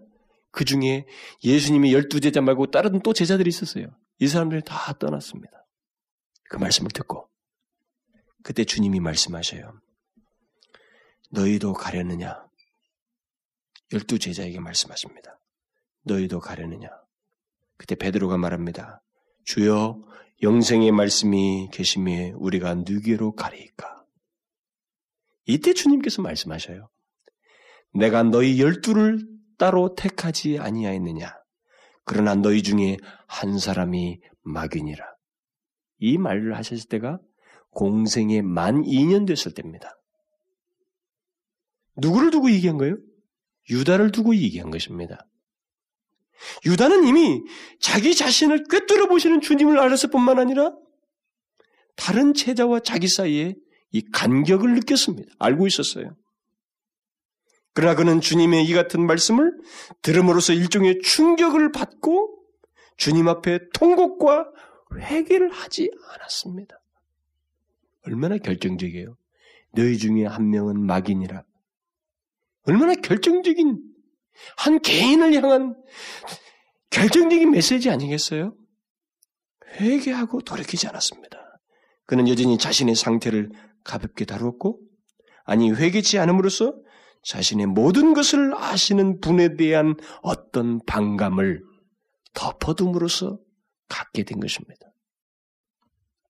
그 0.52 0.66
중에 0.66 1.06
예수님이 1.44 1.94
열두 1.94 2.20
제자 2.20 2.42
말고 2.42 2.72
다른 2.72 3.02
또 3.02 3.14
제자들이 3.14 3.50
있었어요. 3.50 3.88
이 4.20 4.28
사람들이 4.28 4.62
다 4.64 4.94
떠났습니다. 4.94 5.66
그 6.50 6.58
말씀을 6.58 6.92
듣고 6.92 7.30
그때 8.44 8.66
주님이 8.66 9.00
말씀하셔요. 9.00 9.74
너희도 11.30 11.74
가려느냐? 11.74 12.44
열두 13.94 14.20
제자에게 14.20 14.60
말씀하십니다. 14.60 15.40
너희도 16.04 16.40
가려느냐? 16.40 16.90
그때 17.78 17.96
베드로가 17.96 18.38
말합니다. 18.38 19.02
주여 19.46 20.02
영생의 20.42 20.92
말씀이 20.92 21.70
계심에 21.72 22.32
우리가 22.36 22.76
누게로 22.76 23.34
가리까? 23.34 24.06
이때 25.46 25.74
주님께서 25.74 26.22
말씀하셔요. 26.22 26.90
내가 27.94 28.24
너희 28.24 28.62
열두를 28.62 29.28
따로 29.58 29.96
택하지 29.96 30.60
아니하였느냐? 30.60 31.34
그러나 32.06 32.36
너희 32.36 32.64
중에 32.64 32.98
한 33.28 33.60
사람이 33.60 34.20
마귀니라. 34.44 35.06
이 36.00 36.18
말을 36.18 36.58
하셨을 36.58 36.88
때가 36.90 37.20
공생의 37.72 38.42
만 38.42 38.82
2년 38.82 39.28
됐을 39.28 39.54
때입니다. 39.54 39.98
누구를 41.98 42.32
두고 42.32 42.50
얘기한 42.52 42.78
거예요? 42.78 42.98
유다를 43.70 44.12
두고 44.12 44.36
얘기한 44.36 44.72
것입니다. 44.72 45.28
유다는 46.66 47.06
이미 47.06 47.44
자기 47.80 48.16
자신을 48.16 48.66
꿰뚫어 48.70 49.08
보시는 49.08 49.42
주님을 49.42 49.80
알았을 49.80 50.10
뿐만 50.10 50.40
아니라 50.40 50.74
다른 51.96 52.34
제자와 52.34 52.80
자기 52.80 53.08
사이에 53.08 53.56
이 53.92 54.02
간격을 54.12 54.74
느꼈습니다. 54.74 55.34
알고 55.40 55.68
있었어요. 55.68 56.16
그러나 57.74 57.96
그는 57.96 58.22
주님의 58.22 58.66
이 58.66 58.74
같은 58.74 59.06
말씀을 59.06 59.54
들음으로써 60.02 60.54
일종의 60.54 61.00
충격을 61.02 61.72
받고 61.72 62.38
주님 62.98 63.28
앞에 63.28 63.60
통곡과 63.74 64.50
회개를 64.96 65.52
하지 65.52 65.90
않았습니다. 66.10 66.80
얼마나 68.06 68.38
결정적이에요. 68.38 69.16
너희 69.74 69.98
중에 69.98 70.26
한 70.26 70.50
명은 70.50 70.86
막인이라. 70.86 71.44
얼마나 72.64 72.94
결정적인 72.94 73.80
한 74.58 74.80
개인을 74.82 75.34
향한 75.34 75.76
결정적인 76.90 77.52
메시지 77.52 77.90
아니겠어요? 77.90 78.56
회개하고 79.80 80.42
돌이키지 80.42 80.88
않았습니다. 80.88 81.38
그는 82.06 82.28
여전히 82.28 82.58
자신의 82.58 82.96
상태를 82.96 83.50
가볍게 83.84 84.26
다루었고, 84.26 84.80
아니, 85.46 85.72
회개치 85.72 86.20
않음으로써 86.20 86.74
자신의 87.24 87.68
모든 87.68 88.14
것을 88.14 88.54
아시는 88.56 89.20
분에 89.22 89.56
대한 89.56 89.96
어떤 90.22 90.80
반감을 90.86 91.62
덮어둠으로써 92.34 93.40
갖게 93.88 94.24
된 94.24 94.40
것입니다. 94.40 94.88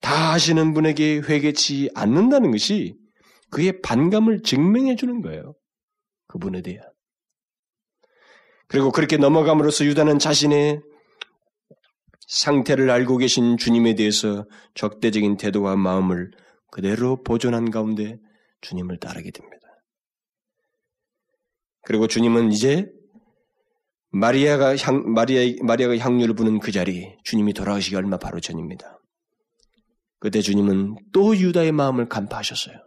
다 0.02 0.34
아시는 0.34 0.74
분에게 0.74 1.20
회개치 1.20 1.92
않는다는 1.96 2.52
것이 2.52 2.96
그의 3.52 3.82
반감을 3.82 4.42
증명해 4.44 4.96
주는 4.96 5.22
거예요. 5.22 5.56
그분에 6.28 6.62
대한. 6.62 6.91
그리고 8.72 8.90
그렇게 8.90 9.18
넘어감으로써 9.18 9.84
유다는 9.84 10.18
자신의 10.18 10.82
상태를 12.30 12.90
알고 12.90 13.18
계신 13.18 13.58
주님에 13.58 13.96
대해서 13.96 14.46
적대적인 14.76 15.36
태도와 15.36 15.76
마음을 15.76 16.32
그대로 16.72 17.22
보존한 17.22 17.70
가운데 17.70 18.18
주님을 18.62 18.98
따르게 19.00 19.30
됩니다. 19.32 19.68
그리고 21.84 22.08
주님은 22.08 22.54
이제 22.54 22.88
마리아가 24.12 24.78
향, 24.78 25.04
마리아, 25.12 25.54
마리아가 25.62 25.98
향유를 25.98 26.34
부는 26.36 26.60
그 26.60 26.72
자리, 26.72 27.14
주님이 27.26 27.52
돌아가시기 27.52 27.98
얼마 27.98 28.18
바로 28.18 28.40
전입니다. 28.40 29.02
그때 30.20 30.40
주님은 30.40 30.96
또 31.12 31.36
유다의 31.36 31.74
마음을 31.74 32.08
간파하셨어요. 32.08 32.78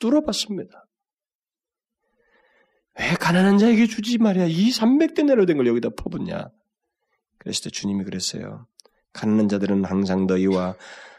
뚫어봤습니다. 0.00 0.84
왜 2.98 3.14
가난한 3.18 3.58
자에게 3.58 3.86
주지 3.86 4.18
말이야. 4.18 4.46
이 4.46 4.70
300대 4.70 5.24
내로 5.24 5.46
된 5.46 5.56
걸 5.56 5.66
여기다 5.66 5.90
퍼붓냐. 5.96 6.48
그랬을 7.38 7.64
때 7.64 7.70
주님이 7.70 8.04
그랬어요. 8.04 8.66
가난한 9.12 9.48
자들은 9.48 9.84
항상 9.84 10.26
너희와 10.26 10.76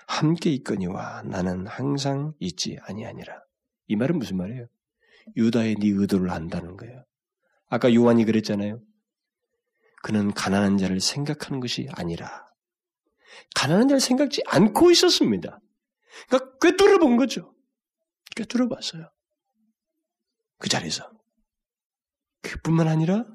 함께 0.07 0.51
있거니와 0.51 1.23
나는 1.23 1.67
항상 1.67 2.33
있지 2.39 2.77
아니하니라. 2.81 3.41
이 3.87 3.95
말은 3.95 4.17
무슨 4.19 4.37
말이에요? 4.37 4.67
유다의 5.35 5.75
네 5.75 5.87
의도를 5.89 6.29
안다는 6.29 6.77
거예요. 6.77 7.03
아까 7.67 7.93
요한이 7.93 8.25
그랬잖아요. 8.25 8.79
그는 10.03 10.31
가난한 10.33 10.77
자를 10.77 10.99
생각하는 10.99 11.59
것이 11.59 11.87
아니라 11.93 12.45
가난한 13.55 13.87
자를 13.87 13.99
생각지 13.99 14.43
않고 14.45 14.91
있었습니다. 14.91 15.59
그러니까 16.27 16.57
꿰뚫어 16.59 16.99
본 16.99 17.17
거죠. 17.17 17.53
꿰뚫어 18.35 18.67
봤어요. 18.69 19.09
그 20.59 20.69
자리에서. 20.69 21.09
그뿐만 22.45 22.87
아니라 22.87 23.25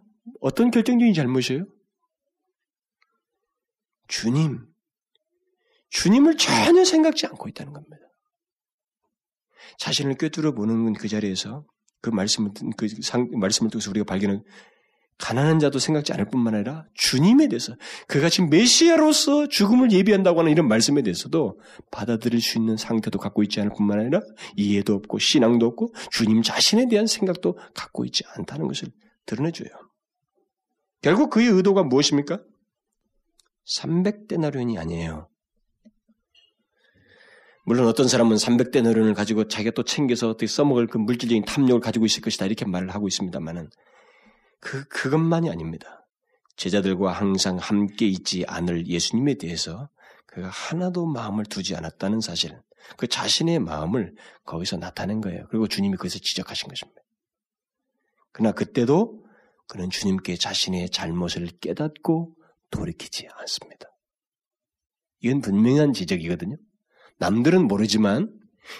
어떤 0.40 0.70
결정적인 0.70 1.14
잘못이에요? 1.14 1.66
주님, 4.08 4.66
주님을 5.90 6.36
전혀 6.36 6.84
생각지 6.84 7.26
않고 7.26 7.48
있다는 7.48 7.72
겁니다. 7.72 7.96
자신을 9.78 10.16
꿰뚫어 10.16 10.52
보는 10.52 10.92
그 10.94 11.08
자리에서 11.08 11.64
그 12.00 12.10
말씀을 12.10 12.52
그 12.76 12.88
상, 13.02 13.28
말씀을 13.32 13.70
통해서 13.70 13.90
우리가 13.90 14.04
발견한 14.04 14.42
가난한 15.20 15.58
자도 15.58 15.78
생각지 15.78 16.12
않을 16.12 16.26
뿐만 16.26 16.54
아니라 16.54 16.86
주님에 16.94 17.48
대해서 17.48 17.74
그가 18.08 18.28
지금 18.28 18.50
메시아로서 18.50 19.48
죽음을 19.48 19.92
예비한다고 19.92 20.40
하는 20.40 20.50
이런 20.50 20.66
말씀에 20.66 21.02
대해서도 21.02 21.60
받아들일 21.90 22.40
수 22.40 22.58
있는 22.58 22.76
상태도 22.76 23.18
갖고 23.18 23.42
있지 23.42 23.60
않을 23.60 23.72
뿐만 23.76 24.00
아니라 24.00 24.20
이해도 24.56 24.94
없고 24.94 25.18
신앙도 25.18 25.66
없고 25.66 25.94
주님 26.10 26.42
자신에 26.42 26.88
대한 26.88 27.06
생각도 27.06 27.58
갖고 27.74 28.04
있지 28.04 28.24
않다는 28.34 28.66
것을 28.66 28.88
드러내줘요. 29.26 29.68
결국 31.02 31.30
그의 31.30 31.48
의도가 31.48 31.82
무엇입니까? 31.82 32.40
300데나리온이 33.78 34.78
아니에요. 34.78 35.28
물론 37.64 37.86
어떤 37.86 38.08
사람은 38.08 38.36
300데나리온을 38.36 39.14
가지고 39.14 39.46
자기가 39.46 39.72
또 39.72 39.84
챙겨서 39.84 40.30
어떻게 40.30 40.46
써먹을 40.46 40.86
그 40.88 40.98
물질적인 40.98 41.44
탐욕을 41.44 41.80
가지고 41.80 42.06
있을 42.06 42.22
것이다 42.22 42.46
이렇게 42.46 42.64
말을 42.64 42.90
하고 42.90 43.06
있습니다만은 43.06 43.70
그 44.60 44.84
그것만이 44.88 45.50
아닙니다. 45.50 46.06
제자들과 46.56 47.12
항상 47.12 47.56
함께 47.56 48.06
있지 48.06 48.44
않을 48.46 48.86
예수님에 48.86 49.34
대해서 49.34 49.88
그가 50.26 50.48
하나도 50.48 51.06
마음을 51.06 51.44
두지 51.44 51.74
않았다는 51.74 52.20
사실, 52.20 52.60
그 52.96 53.08
자신의 53.08 53.58
마음을 53.60 54.14
거기서 54.44 54.76
나타낸 54.76 55.20
거예요. 55.20 55.46
그리고 55.48 55.66
주님이 55.66 55.96
거기서 55.96 56.18
지적하신 56.18 56.68
것입니다. 56.68 57.00
그러나 58.32 58.52
그때도 58.52 59.24
그는 59.66 59.88
주님께 59.90 60.36
자신의 60.36 60.90
잘못을 60.90 61.48
깨닫고 61.60 62.34
돌이키지 62.70 63.28
않습니다. 63.38 63.86
이건 65.20 65.40
분명한 65.40 65.92
지적이거든요. 65.92 66.56
남들은 67.18 67.66
모르지만 67.66 68.32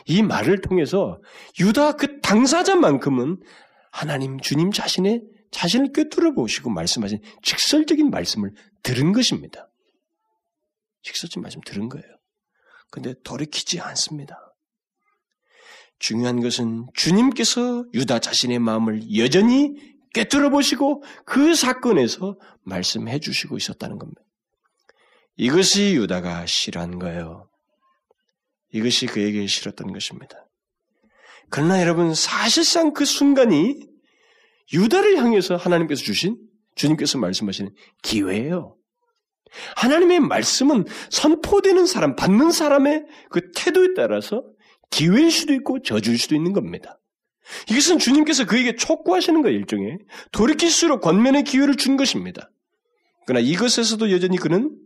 이 0.07 0.23
말을 0.23 0.61
통해서 0.61 1.21
유다 1.59 1.93
그 1.93 2.21
당사자만큼은 2.21 3.41
하나님 3.91 4.41
주님 4.41 4.73
자신의 4.73 5.23
자신을 5.51 5.93
꿰뚫어 5.93 6.33
보시고 6.33 6.71
말씀하신 6.71 7.21
직설적인 7.43 8.11
말씀을 8.11 8.55
들은 8.83 9.13
것입니다. 9.13 9.69
직설적인 11.03 11.43
말씀 11.43 11.61
들은 11.63 11.89
거예요. 11.89 12.07
근데 12.91 13.15
돌이키지 13.23 13.81
않습니다. 13.81 14.37
중요한 15.99 16.41
것은 16.41 16.87
주님께서 16.95 17.85
유다 17.95 18.21
자신의 18.21 18.59
마음을 18.59 19.17
여전히 19.17 19.75
꿰뚫어 20.15 20.51
보시고 20.51 21.05
그 21.25 21.55
사건에서 21.55 22.39
말씀해 22.63 23.21
주시고 23.21 23.57
있었다는 23.57 23.99
겁니다. 23.99 24.23
이것이 25.37 25.95
유다가 25.95 26.47
싫어한 26.47 26.99
거예요. 26.99 27.49
이것이 28.73 29.07
그에게 29.07 29.47
싫었던 29.47 29.93
것입니다. 29.93 30.47
그러나 31.49 31.81
여러분 31.81 32.15
사실상 32.15 32.93
그 32.93 33.05
순간이 33.05 33.90
유다를 34.73 35.17
향해서 35.17 35.57
하나님께서 35.57 36.03
주신 36.03 36.37
주님께서 36.77 37.19
말씀하시는 37.19 37.73
기회예요. 38.03 38.77
하나님의 39.77 40.21
말씀은 40.21 40.85
선포되는 41.11 41.87
사람, 41.87 42.15
받는 42.15 42.53
사람의 42.53 43.05
그 43.31 43.51
태도에 43.53 43.89
따라서 43.97 44.45
기회일 44.91 45.31
수도 45.31 45.53
있고 45.55 45.83
저주일 45.83 46.19
수도 46.19 46.35
있는 46.35 46.53
겁니다. 46.53 46.99
이것은 47.69 47.99
주님께서 47.99 48.47
그에게 48.47 48.77
촉구하시는 48.77 49.43
거예요, 49.43 49.59
일종의. 49.59 49.99
돌이킬수록 50.33 51.01
권면의 51.01 51.45
기회를 51.45 51.77
준 51.77 51.97
것입니다. 51.97 52.51
그러나 53.27 53.45
이것에서도 53.45 54.11
여전히 54.13 54.37
그는 54.37 54.77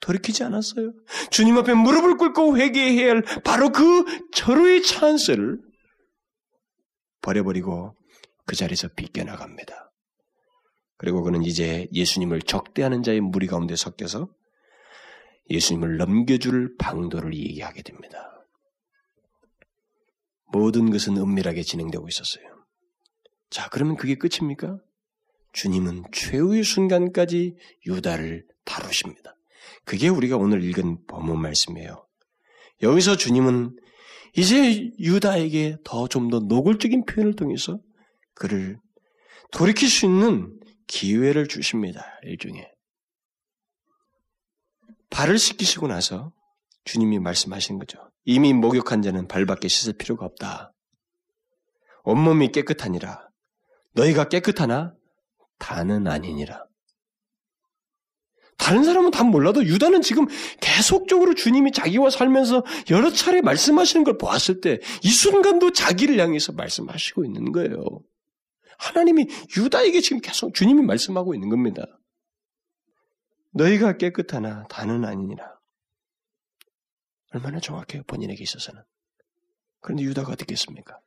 돌이키지 0.00 0.42
않았어요. 0.44 0.92
주님 1.30 1.56
앞에 1.58 1.74
무릎을 1.74 2.16
꿇고 2.16 2.58
회개해야 2.58 3.10
할 3.10 3.22
바로 3.44 3.70
그 3.70 4.04
절호의 4.32 4.82
찬스를 4.82 5.58
버려버리고 7.22 7.94
그 8.44 8.56
자리에서 8.56 8.88
빗겨나갑니다. 8.88 9.92
그리고 10.96 11.22
그는 11.22 11.42
이제 11.42 11.88
예수님을 11.92 12.42
적대하는 12.42 13.02
자의 13.02 13.20
무리 13.20 13.46
가운데 13.46 13.74
섞여서 13.74 14.28
예수님을 15.50 15.96
넘겨줄 15.96 16.76
방도를 16.78 17.34
얘기하게 17.34 17.82
됩니다. 17.82 18.46
모든 20.52 20.90
것은 20.90 21.16
은밀하게 21.16 21.62
진행되고 21.62 22.06
있었어요. 22.06 22.44
자, 23.50 23.68
그러면 23.70 23.96
그게 23.96 24.14
끝입니까? 24.14 24.78
주님은 25.52 26.04
최후의 26.12 26.62
순간까지 26.62 27.56
유다를 27.86 28.46
다루십니다. 28.64 29.36
그게 29.84 30.08
우리가 30.08 30.36
오늘 30.36 30.62
읽은 30.62 31.06
본문 31.06 31.40
말씀이에요. 31.40 32.06
여기서 32.82 33.16
주님은 33.16 33.76
이제 34.36 34.90
유다에게 34.98 35.78
더 35.84 36.08
좀더 36.08 36.40
노골적인 36.40 37.04
표현을 37.04 37.34
통해서 37.34 37.80
그를 38.34 38.78
돌이킬 39.50 39.88
수 39.88 40.06
있는 40.06 40.58
기회를 40.86 41.48
주십니다. 41.48 42.04
일종의. 42.22 42.70
발을 45.10 45.38
씻기시고 45.38 45.88
나서 45.88 46.32
주님이 46.84 47.18
말씀하신 47.18 47.78
거죠. 47.78 47.98
이미 48.24 48.52
목욕한 48.52 49.02
자는 49.02 49.28
발밖에 49.28 49.68
씻을 49.68 49.94
필요가 49.94 50.24
없다. 50.26 50.72
온몸이 52.04 52.48
깨끗하니라. 52.52 53.28
너희가 53.94 54.28
깨끗하나? 54.28 54.94
다는 55.58 56.06
아니니라. 56.08 56.64
다른 58.58 58.84
사람은 58.84 59.10
다 59.10 59.24
몰라도 59.24 59.64
유다는 59.64 60.02
지금 60.02 60.26
계속적으로 60.60 61.34
주님이 61.34 61.72
자기와 61.72 62.10
살면서 62.10 62.64
여러 62.90 63.10
차례 63.10 63.40
말씀하시는 63.40 64.04
걸 64.04 64.18
보았을 64.18 64.60
때 64.60 64.78
이 65.02 65.10
순간도 65.10 65.72
자기를 65.72 66.18
향해서 66.18 66.52
말씀하시고 66.52 67.24
있는 67.24 67.50
거예요. 67.52 67.74
하나님이 68.82 69.28
유다에게 69.56 70.00
지금 70.00 70.20
계속 70.20 70.54
주님이 70.54 70.82
말씀하고 70.82 71.34
있는 71.34 71.48
겁니다. 71.48 71.84
너희가 73.52 73.96
깨끗하나 73.96 74.66
다는 74.68 75.04
아니니라. 75.04 75.58
얼마나 77.32 77.60
정확해요, 77.60 78.02
본인에게 78.04 78.42
있어서는. 78.42 78.82
그런데 79.80 80.02
유다가 80.02 80.34
했습니까? 80.50 80.98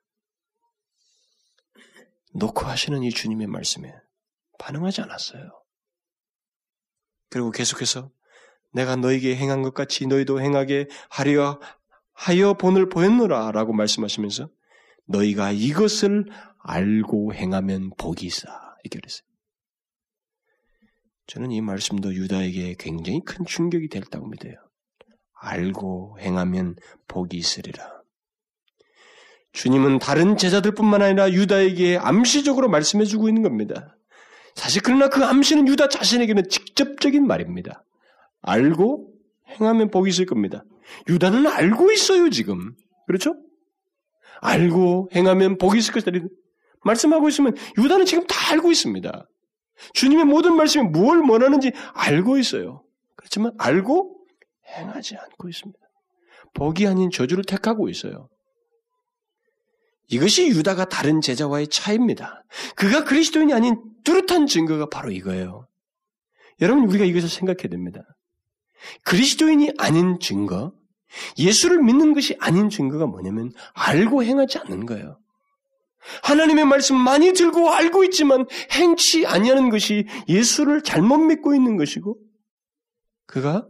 놓고 2.34 2.66
하시는 2.66 3.04
이 3.04 3.10
주님의 3.12 3.48
말씀에 3.48 3.94
반응하지 4.58 5.02
않았어요. 5.02 5.62
그리고 7.30 7.52
계속해서 7.52 8.12
내가 8.74 8.96
너에게 8.96 9.36
행한 9.36 9.62
것 9.62 9.74
같이 9.74 10.08
너희도 10.08 10.42
행하게 10.42 10.88
하려 11.10 11.60
하여 12.14 12.54
본을 12.54 12.90
보였노라 12.90 13.52
라고 13.52 13.74
말씀하시면서 13.74 14.50
너희가 15.06 15.52
이것을 15.52 16.26
알고 16.68 17.34
행하면 17.34 17.92
복이 17.98 18.26
있어. 18.26 18.48
이렇게 18.84 19.00
그랬어요. 19.00 19.28
저는 21.28 21.52
이 21.52 21.62
말씀도 21.62 22.14
유다에게 22.14 22.76
굉장히 22.80 23.22
큰 23.24 23.46
충격이 23.46 23.90
됐다고 23.90 24.28
믿어요. 24.28 24.54
알고 25.34 26.18
행하면 26.20 26.76
복이 27.08 27.38
있으리라. 27.38 27.92
주님은 29.54 30.00
다른 30.00 30.38
제자들뿐만 30.38 31.02
아니라 31.02 31.32
유다에게 31.32 31.98
암시적으로 31.98 32.68
말씀해 32.68 33.06
주고 33.06 33.30
있는 33.30 33.42
겁니다. 33.42 33.96
사실 34.56 34.82
그러나 34.84 35.10
그 35.10 35.24
암시는 35.24 35.68
유다 35.68 35.90
자신에게는 35.90 36.50
직접적인 36.50 37.26
말입니다. 37.28 37.84
알고 38.42 39.14
행하면 39.48 39.92
복이 39.92 40.10
있을 40.10 40.26
겁니다. 40.26 40.64
유다는 41.08 41.48
알고 41.48 41.92
있어요, 41.92 42.30
지금. 42.30 42.76
그렇죠? 43.08 43.36
알고 44.42 45.10
행하면 45.14 45.58
복이 45.58 45.78
있을 45.78 45.94
것이다. 45.94 46.12
말씀하고 46.86 47.28
있으면 47.28 47.56
유다는 47.78 48.06
지금 48.06 48.26
다 48.28 48.54
알고 48.54 48.72
있습니다. 48.72 49.28
주님의 49.94 50.26
모든 50.26 50.56
말씀이 50.56 50.88
무엇을 50.88 51.24
원하는지 51.28 51.74
알고 51.94 52.38
있어요. 52.38 52.84
그렇지만 53.16 53.52
알고 53.58 54.16
행하지 54.78 55.18
않고 55.18 55.50
있습니다. 55.50 55.80
복이 56.54 56.88
아닌 56.88 57.12
저주를 57.12 57.44
택하고 57.44 57.90
있어요. 57.90 58.30
이것이 60.08 60.48
유다가 60.50 60.86
다른 60.86 61.20
제자와의 61.20 61.68
차이입니다. 61.68 62.44
그가 62.76 63.04
그리스도인이 63.04 63.54
아닌 63.54 63.82
뚜렷한 64.04 64.46
증거가 64.46 64.88
바로 64.88 65.12
이거예요. 65.12 65.68
여러분 66.62 66.86
우리가 66.88 67.04
이것을 67.06 67.28
생각해야 67.28 67.70
됩니다. 67.70 68.02
그리스도인이 69.04 69.72
아닌 69.80 70.20
증거, 70.20 70.74
예수를 71.38 71.82
믿는 71.82 72.14
것이 72.14 72.38
아닌 72.40 72.70
증거가 72.70 73.08
뭐냐면 73.08 73.52
알고 73.74 74.24
행하지 74.24 74.60
않는 74.60 74.86
거예요. 74.86 75.20
하나님의 76.24 76.66
말씀 76.66 76.96
많이 76.98 77.34
들고 77.34 77.72
알고 77.72 78.04
있지만 78.06 78.46
행치 78.72 79.26
아니하는 79.26 79.70
것이 79.70 80.06
예수를 80.28 80.84
잘못 80.84 81.18
믿고 81.18 81.56
있는 81.56 81.78
것이고 81.78 82.18
그가 83.26 83.68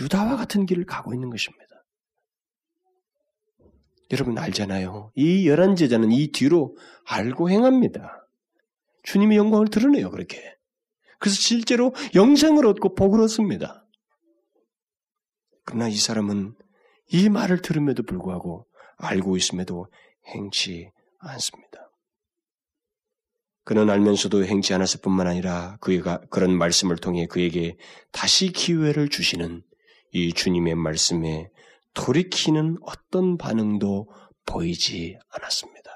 유다와 0.00 0.36
같은 0.36 0.66
길을 0.66 0.86
가고 0.86 1.12
있는 1.12 1.30
것입니다. 1.30 1.62
여러분 4.12 4.38
알잖아요. 4.38 5.12
이 5.14 5.48
열한 5.48 5.74
제자는 5.74 6.12
이 6.12 6.30
뒤로 6.32 6.76
알고 7.06 7.50
행합니다. 7.50 8.28
주님의 9.04 9.38
영광을 9.38 9.68
드러내요, 9.68 10.10
그렇게. 10.10 10.38
그래서 11.18 11.36
실제로 11.36 11.94
영생을 12.14 12.66
얻고 12.66 12.94
복을 12.94 13.20
얻습니다. 13.20 13.86
그러나 15.64 15.88
이 15.88 15.96
사람은 15.96 16.54
이 17.08 17.28
말을 17.28 17.62
들음에도 17.62 18.02
불구하고 18.02 18.66
알고 18.96 19.36
있음에도 19.36 19.86
행치 20.28 20.90
않습니다. 21.18 21.90
그는 23.64 23.90
알면서도 23.90 24.44
행치 24.44 24.74
않았을 24.74 25.00
뿐만 25.02 25.26
아니라 25.28 25.76
그가 25.80 26.20
그런 26.30 26.56
말씀을 26.56 26.96
통해 26.96 27.26
그에게 27.26 27.76
다시 28.10 28.50
기회를 28.50 29.08
주시는 29.08 29.62
이 30.12 30.32
주님의 30.32 30.74
말씀에 30.74 31.48
돌이키는 31.94 32.78
어떤 32.82 33.38
반응도 33.38 34.08
보이지 34.46 35.18
않았습니다. 35.30 35.90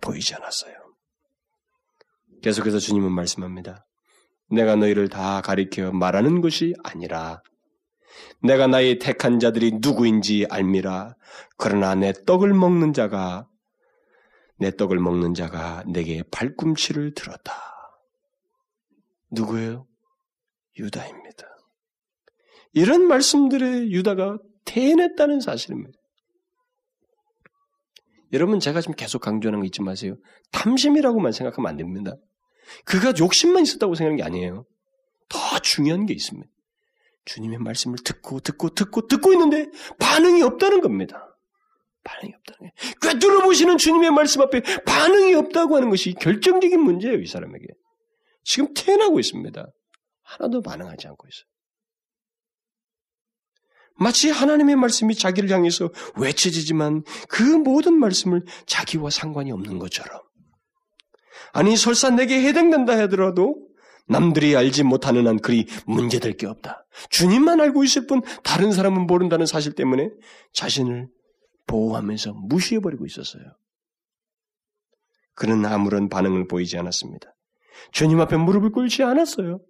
보이지 0.00 0.34
않았어요. 0.34 0.74
계속해서 2.42 2.78
주님은 2.78 3.10
말씀합니다. 3.10 3.86
내가 4.50 4.76
너희를 4.76 5.08
다 5.08 5.40
가리켜 5.40 5.92
말하는 5.92 6.40
것이 6.42 6.74
아니라 6.84 7.42
내가 8.44 8.66
나의 8.66 8.98
택한 8.98 9.38
자들이 9.38 9.72
누구인지 9.80 10.46
알미라. 10.50 11.16
그러나 11.56 11.94
내 11.94 12.12
떡을 12.12 12.52
먹는 12.52 12.92
자가 12.92 13.48
내 14.58 14.70
떡을 14.70 14.98
먹는 14.98 15.32
자가 15.32 15.82
내게 15.86 16.22
발꿈치를 16.30 17.14
들었다. 17.14 17.54
누구예요? 19.30 19.86
유다입니다. 20.78 21.46
이런 22.72 23.06
말씀들에 23.06 23.88
유다가 23.90 24.38
태어났다는 24.66 25.40
사실입니다. 25.40 25.98
여러분 28.32 28.60
제가 28.60 28.80
지금 28.80 28.94
계속 28.94 29.20
강조하는 29.20 29.60
거 29.60 29.66
잊지 29.66 29.80
마세요. 29.80 30.16
탐심이라고만 30.52 31.32
생각하면 31.32 31.70
안 31.70 31.76
됩니다. 31.76 32.14
그가 32.84 33.14
욕심만 33.18 33.62
있었다고 33.62 33.94
생각하는 33.94 34.16
게 34.16 34.22
아니에요. 34.22 34.66
더 35.28 35.58
중요한 35.60 36.04
게 36.04 36.12
있습니다. 36.12 36.53
주님의 37.24 37.58
말씀을 37.58 37.98
듣고 37.98 38.40
듣고 38.40 38.70
듣고 38.70 39.06
듣고 39.06 39.32
있는데 39.32 39.66
반응이 39.98 40.42
없다는 40.42 40.80
겁니다. 40.80 41.36
반응이 42.04 42.34
없다는 42.34 42.58
거예요. 42.58 42.72
꿰뚫어 43.00 43.42
보시는 43.44 43.78
주님의 43.78 44.10
말씀 44.10 44.42
앞에 44.42 44.60
반응이 44.84 45.34
없다고 45.34 45.76
하는 45.76 45.90
것이 45.90 46.12
결정적인 46.14 46.78
문제예요, 46.80 47.18
이 47.18 47.26
사람에게. 47.26 47.66
지금 48.44 48.74
태어나고 48.74 49.18
있습니다. 49.18 49.66
하나도 50.22 50.62
반응하지 50.62 51.08
않고 51.08 51.26
있어요. 51.26 51.46
마치 53.96 54.28
하나님의 54.28 54.76
말씀이 54.76 55.14
자기를 55.14 55.50
향해서 55.50 55.90
외쳐지지만 56.16 57.04
그 57.28 57.42
모든 57.42 57.94
말씀을 57.94 58.42
자기와 58.66 59.10
상관이 59.10 59.52
없는 59.52 59.78
것처럼. 59.78 60.20
아니, 61.52 61.76
설사 61.76 62.10
내게 62.10 62.42
해당된다 62.42 62.98
하더라도 63.02 63.68
남들이 64.06 64.54
알지 64.56 64.82
못하는 64.82 65.26
한 65.26 65.38
그리 65.38 65.66
문제될 65.86 66.36
게 66.36 66.46
없다. 66.46 66.86
주님만 67.10 67.60
알고 67.60 67.84
있을 67.84 68.06
뿐 68.06 68.22
다른 68.42 68.72
사람은 68.72 69.06
모른다는 69.06 69.46
사실 69.46 69.74
때문에 69.74 70.10
자신을 70.52 71.08
보호하면서 71.66 72.34
무시해버리고 72.34 73.06
있었어요. 73.06 73.42
그는 75.34 75.64
아무런 75.66 76.08
반응을 76.08 76.46
보이지 76.46 76.78
않았습니다. 76.78 77.34
주님 77.92 78.20
앞에 78.20 78.36
무릎을 78.36 78.70
꿇지 78.70 79.02
않았어요. 79.02 79.60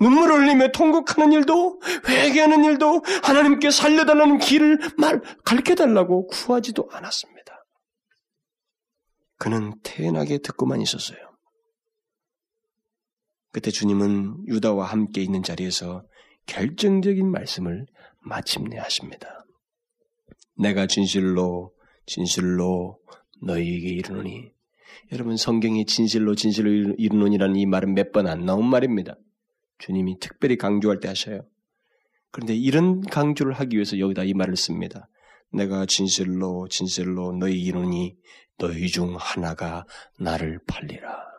눈물을 0.00 0.40
흘리며 0.40 0.68
통곡하는 0.72 1.32
일도 1.32 1.80
회개하는 2.06 2.64
일도 2.64 3.02
하나님께 3.22 3.70
살려달라는 3.70 4.38
길을 4.38 4.78
말 4.98 5.20
가르쳐달라고 5.44 6.26
구하지도 6.26 6.88
않았습니다. 6.90 7.64
그는 9.38 9.74
태연하게 9.82 10.38
듣고만 10.38 10.80
있었어요. 10.80 11.31
그때 13.52 13.70
주님은 13.70 14.48
유다와 14.48 14.86
함께 14.86 15.22
있는 15.22 15.42
자리에서 15.42 16.04
결정적인 16.46 17.30
말씀을 17.30 17.86
마침내 18.20 18.78
하십니다. 18.78 19.44
내가 20.58 20.86
진실로 20.86 21.72
진실로 22.06 22.98
너희에게 23.42 23.88
이르노니 23.88 24.50
여러분 25.12 25.36
성경이 25.36 25.86
진실로 25.86 26.34
진실로 26.34 26.94
이르노니라는 26.96 27.56
이 27.56 27.66
말은 27.66 27.94
몇 27.94 28.12
번 28.12 28.26
안 28.26 28.44
나온 28.44 28.68
말입니다. 28.68 29.16
주님이 29.78 30.18
특별히 30.20 30.56
강조할 30.56 31.00
때 31.00 31.08
하셔요. 31.08 31.46
그런데 32.30 32.54
이런 32.54 33.02
강조를 33.02 33.52
하기 33.54 33.76
위해서 33.76 33.98
여기다 33.98 34.24
이 34.24 34.32
말을 34.32 34.56
씁니다. 34.56 35.08
내가 35.52 35.84
진실로 35.86 36.66
진실로 36.68 37.32
너희 37.32 37.60
이르니 37.60 38.16
너희 38.58 38.88
중 38.88 39.16
하나가 39.18 39.84
나를 40.18 40.60
팔리라. 40.66 41.31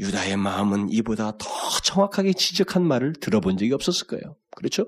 유다의 0.00 0.38
마음은 0.38 0.88
이보다 0.90 1.36
더 1.36 1.46
정확하게 1.84 2.32
지적한 2.32 2.86
말을 2.86 3.12
들어본 3.20 3.58
적이 3.58 3.74
없었을 3.74 4.06
거예요. 4.06 4.36
그렇죠? 4.56 4.86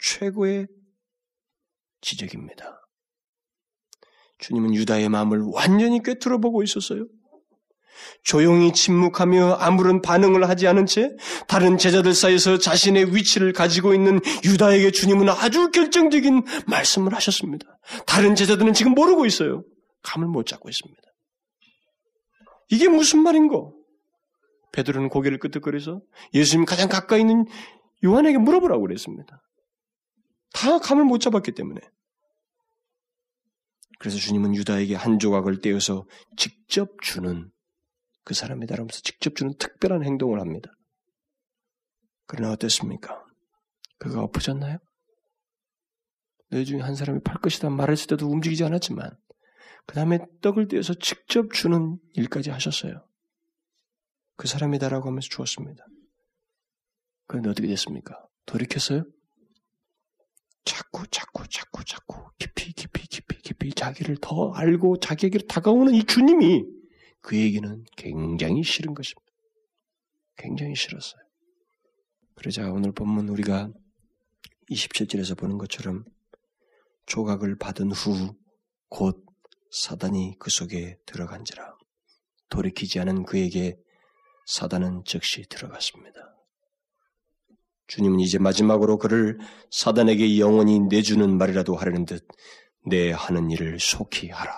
최고의 0.00 0.68
지적입니다. 2.00 2.80
주님은 4.38 4.74
유다의 4.74 5.08
마음을 5.08 5.40
완전히 5.52 6.00
꿰뚫어 6.02 6.38
보고 6.38 6.62
있었어요. 6.62 7.06
조용히 8.22 8.72
침묵하며 8.72 9.54
아무런 9.54 10.00
반응을 10.00 10.48
하지 10.48 10.68
않은 10.68 10.86
채 10.86 11.10
다른 11.48 11.76
제자들 11.76 12.14
사이에서 12.14 12.58
자신의 12.58 13.14
위치를 13.14 13.52
가지고 13.52 13.94
있는 13.94 14.20
유다에게 14.44 14.92
주님은 14.92 15.28
아주 15.28 15.70
결정적인 15.70 16.42
말씀을 16.66 17.14
하셨습니다. 17.14 17.66
다른 18.06 18.34
제자들은 18.36 18.74
지금 18.74 18.92
모르고 18.94 19.26
있어요. 19.26 19.64
감을 20.02 20.28
못 20.28 20.46
잡고 20.46 20.68
있습니다. 20.68 21.02
이게 22.70 22.88
무슨 22.88 23.20
말인고? 23.20 23.83
베드로는 24.74 25.08
고개를 25.08 25.38
끄덕거려서 25.38 26.02
예수님 26.34 26.64
가장 26.64 26.88
가까이 26.88 27.20
있는 27.20 27.46
요한에게 28.04 28.38
물어보라고 28.38 28.82
그랬습니다. 28.82 29.40
다 30.52 30.78
감을 30.78 31.04
못 31.04 31.18
잡았기 31.18 31.52
때문에. 31.52 31.80
그래서 33.98 34.18
주님은 34.18 34.54
유다에게 34.56 34.96
한 34.96 35.18
조각을 35.18 35.60
떼어서 35.60 36.04
직접 36.36 37.00
주는 37.00 37.50
그 38.24 38.34
사람이다 38.34 38.76
라면서 38.76 39.00
직접 39.00 39.36
주는 39.36 39.54
특별한 39.58 40.04
행동을 40.04 40.40
합니다. 40.40 40.70
그러나 42.26 42.52
어땠습니까? 42.52 43.24
그가 43.98 44.22
엎어졌나요? 44.22 44.78
너희 46.50 46.64
중에 46.64 46.80
한 46.80 46.94
사람이 46.94 47.20
팔 47.24 47.36
것이다 47.36 47.70
말했을 47.70 48.08
때도 48.08 48.28
움직이지 48.28 48.64
않았지만 48.64 49.10
그 49.86 49.94
다음에 49.94 50.18
떡을 50.42 50.68
떼어서 50.68 50.94
직접 50.94 51.52
주는 51.52 51.98
일까지 52.14 52.50
하셨어요. 52.50 53.06
그 54.36 54.48
사람이다라고 54.48 55.08
하면서 55.08 55.28
주었습니다. 55.28 55.84
그런데 57.26 57.50
어떻게 57.50 57.68
됐습니까? 57.68 58.26
돌이켰어요? 58.46 59.04
자꾸 60.64 61.06
자꾸 61.08 61.46
자꾸 61.48 61.84
자꾸 61.84 62.30
깊이 62.38 62.72
깊이 62.72 63.06
깊이 63.06 63.36
깊이 63.42 63.72
자기를 63.72 64.16
더 64.20 64.52
알고 64.52 64.98
자기에게 64.98 65.38
다가오는 65.48 65.94
이 65.94 66.04
주님이 66.04 66.64
그에게는 67.20 67.84
굉장히 67.96 68.62
싫은 68.62 68.94
것입니다. 68.94 69.32
굉장히 70.36 70.74
싫었어요. 70.74 71.22
그러자 72.34 72.70
오늘 72.70 72.92
본문 72.92 73.28
우리가 73.28 73.70
27절에서 74.70 75.38
보는 75.38 75.58
것처럼 75.58 76.04
조각을 77.06 77.56
받은 77.56 77.92
후 77.92 78.34
곧 78.94 79.26
사단이 79.72 80.36
그 80.38 80.50
속에 80.50 80.96
들어간지라 81.04 81.76
돌이키지 82.48 83.00
않은 83.00 83.24
그에게 83.24 83.76
사단은 84.46 85.02
즉시 85.04 85.46
들어갔습니다. 85.48 86.20
주님은 87.86 88.20
이제 88.20 88.38
마지막으로 88.38 88.98
그를 88.98 89.38
사단에게 89.70 90.38
영원히 90.38 90.80
내주는 90.80 91.36
말이라도 91.36 91.76
하려는 91.76 92.04
듯 92.06 92.26
내 92.86 93.12
하는 93.12 93.50
일을 93.50 93.78
속히 93.80 94.30
하라. 94.30 94.52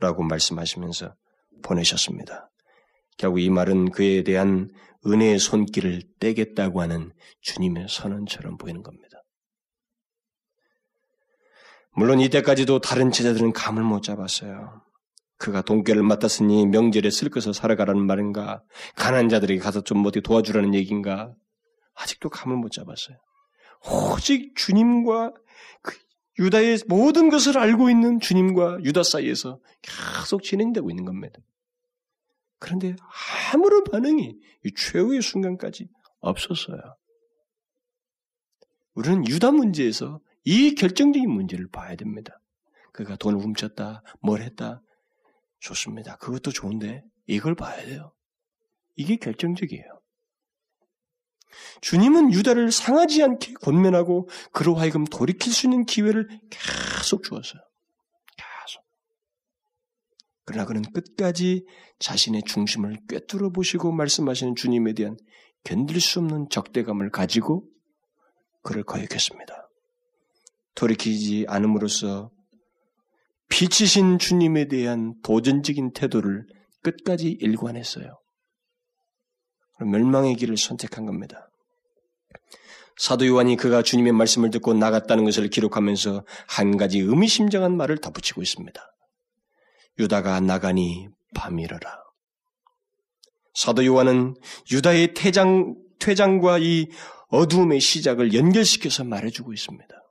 라고 0.00 0.22
말씀하시면서 0.22 1.14
보내셨습니다. 1.62 2.50
결국 3.18 3.40
이 3.40 3.50
말은 3.50 3.90
그에 3.90 4.22
대한 4.22 4.70
은혜의 5.06 5.38
손길을 5.38 6.02
떼겠다고 6.18 6.80
하는 6.80 7.12
주님의 7.42 7.86
선언처럼 7.88 8.56
보이는 8.56 8.82
겁니다. 8.82 9.22
물론 11.94 12.20
이때까지도 12.20 12.80
다른 12.80 13.12
제자들은 13.12 13.52
감을 13.52 13.82
못 13.82 14.02
잡았어요. 14.02 14.82
그가 15.42 15.60
동계를 15.60 16.04
맡았으니 16.04 16.66
명절에 16.66 17.10
쓸 17.10 17.28
것을 17.28 17.52
살아가라는 17.52 18.06
말인가? 18.06 18.62
가난 18.94 19.28
자들에게 19.28 19.60
가서 19.60 19.80
좀 19.80 20.06
어디 20.06 20.20
도와주라는 20.20 20.72
얘기인가? 20.72 21.34
아직도 21.94 22.30
감을 22.30 22.56
못 22.56 22.70
잡았어요. 22.70 23.18
오직 23.90 24.54
주님과 24.54 25.32
그 25.82 25.98
유다의 26.38 26.82
모든 26.86 27.28
것을 27.28 27.58
알고 27.58 27.90
있는 27.90 28.20
주님과 28.20 28.84
유다 28.84 29.02
사이에서 29.02 29.58
계속 29.82 30.44
진행되고 30.44 30.88
있는 30.88 31.04
겁니다. 31.04 31.40
그런데 32.60 32.94
아무런 33.52 33.82
반응이 33.82 34.36
최후의 34.76 35.22
순간까지 35.22 35.88
없었어요. 36.20 36.80
우리는 38.94 39.26
유다 39.26 39.50
문제에서 39.50 40.20
이 40.44 40.76
결정적인 40.76 41.28
문제를 41.28 41.68
봐야 41.68 41.96
됩니다. 41.96 42.40
그가 42.92 43.16
돈을 43.16 43.40
훔쳤다, 43.40 44.04
뭘 44.20 44.42
했다, 44.42 44.80
좋습니다. 45.62 46.16
그것도 46.16 46.50
좋은데 46.50 47.04
이걸 47.26 47.54
봐야 47.54 47.84
돼요. 47.84 48.12
이게 48.96 49.16
결정적이에요. 49.16 49.84
주님은 51.80 52.32
유다를 52.32 52.72
상하지 52.72 53.22
않게 53.22 53.54
권면하고 53.54 54.28
그로 54.52 54.74
하여금 54.74 55.04
돌이킬 55.04 55.52
수 55.52 55.66
있는 55.66 55.84
기회를 55.84 56.28
계속 56.50 57.22
주었어요. 57.22 57.62
계속. 58.36 58.84
그러나 60.44 60.64
그는 60.66 60.82
끝까지 60.82 61.64
자신의 61.98 62.42
중심을 62.46 62.98
꿰뚫어 63.08 63.50
보시고 63.50 63.92
말씀하시는 63.92 64.56
주님에 64.56 64.94
대한 64.94 65.16
견딜 65.62 66.00
수 66.00 66.18
없는 66.18 66.48
적대감을 66.50 67.10
가지고 67.10 67.68
그를 68.62 68.82
거역했습니다. 68.82 69.68
돌이키지 70.74 71.46
않음으로써 71.48 72.30
빛이신 73.52 74.18
주님에 74.18 74.66
대한 74.66 75.12
도전적인 75.22 75.92
태도를 75.92 76.46
끝까지 76.82 77.36
일관했어요. 77.38 78.18
멸망의 79.78 80.36
길을 80.36 80.56
선택한 80.56 81.04
겁니다. 81.04 81.50
사도 82.96 83.26
요한이 83.26 83.56
그가 83.56 83.82
주님의 83.82 84.12
말씀을 84.12 84.50
듣고 84.50 84.72
나갔다는 84.72 85.24
것을 85.24 85.48
기록하면서 85.48 86.24
한 86.48 86.78
가지 86.78 86.98
의미심장한 87.00 87.76
말을 87.76 87.98
덧붙이고 87.98 88.40
있습니다. 88.40 88.80
유다가 89.98 90.40
나가니 90.40 91.08
밤이러라. 91.34 92.02
사도 93.52 93.84
요한은 93.84 94.34
유다의 94.70 95.12
퇴장, 95.12 95.76
퇴장과 95.98 96.58
이 96.58 96.88
어두움의 97.28 97.80
시작을 97.80 98.32
연결시켜서 98.32 99.04
말해주고 99.04 99.52
있습니다. 99.52 100.01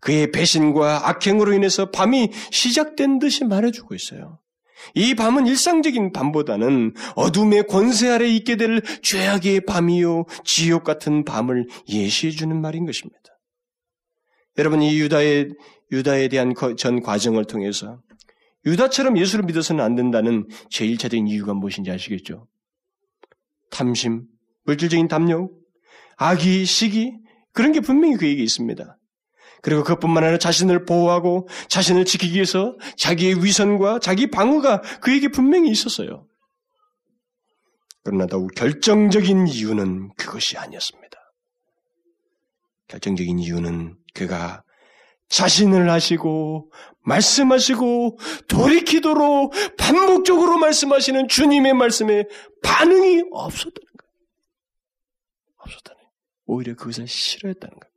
그의 0.00 0.30
배신과 0.30 1.08
악행으로 1.08 1.52
인해서 1.52 1.90
밤이 1.90 2.30
시작된 2.50 3.18
듯이 3.18 3.44
말해주고 3.44 3.94
있어요. 3.94 4.38
이 4.94 5.14
밤은 5.14 5.46
일상적인 5.46 6.12
밤보다는 6.12 6.94
어둠의 7.16 7.66
권세 7.66 8.08
아래 8.10 8.28
있게 8.28 8.56
될 8.56 8.80
죄악의 9.02 9.66
밤이요, 9.66 10.26
지옥 10.44 10.84
같은 10.84 11.24
밤을 11.24 11.66
예시해 11.88 12.32
주는 12.32 12.60
말인 12.60 12.86
것입니다. 12.86 13.18
여러분, 14.56 14.82
이 14.82 14.98
유다의, 14.98 15.50
유다에 15.90 16.28
대한 16.28 16.54
전 16.76 17.02
과정을 17.02 17.44
통해서 17.44 18.00
유다처럼 18.66 19.18
예수를 19.18 19.44
믿어서는 19.44 19.82
안 19.82 19.94
된다는 19.94 20.46
제1차적인 20.70 21.28
이유가 21.28 21.54
무엇인지 21.54 21.90
아시겠죠? 21.90 22.46
탐심, 23.70 24.24
물질적인 24.64 25.08
담력, 25.08 25.50
악의, 26.16 26.64
시기, 26.66 27.12
그런 27.52 27.72
게 27.72 27.80
분명히 27.80 28.16
그에게 28.16 28.42
있습니다. 28.42 28.97
그리고 29.62 29.82
그것뿐만 29.82 30.24
아니라 30.24 30.38
자신을 30.38 30.84
보호하고 30.84 31.48
자신을 31.68 32.04
지키기 32.04 32.34
위해서 32.34 32.76
자기의 32.96 33.44
위선과 33.44 33.98
자기 34.00 34.30
방어가 34.30 34.80
그에게 35.00 35.28
분명히 35.28 35.70
있었어요. 35.70 36.26
그러나 38.04 38.26
더욱 38.26 38.54
결정적인 38.54 39.48
이유는 39.48 40.14
그것이 40.16 40.56
아니었습니다. 40.56 41.18
결정적인 42.88 43.38
이유는 43.38 43.96
그가 44.14 44.62
자신을 45.28 45.90
하시고 45.90 46.72
말씀하시고 47.02 48.18
돌이키도록 48.48 49.52
반복적으로 49.76 50.58
말씀하시는 50.58 51.28
주님의 51.28 51.74
말씀에 51.74 52.24
반응이 52.62 53.24
없었다는 53.30 53.72
거예요. 53.74 54.12
없었다는 55.56 55.96
거예요. 55.96 56.10
오히려 56.46 56.74
그것을 56.74 57.06
싫어했다는 57.06 57.78
거예요. 57.78 57.87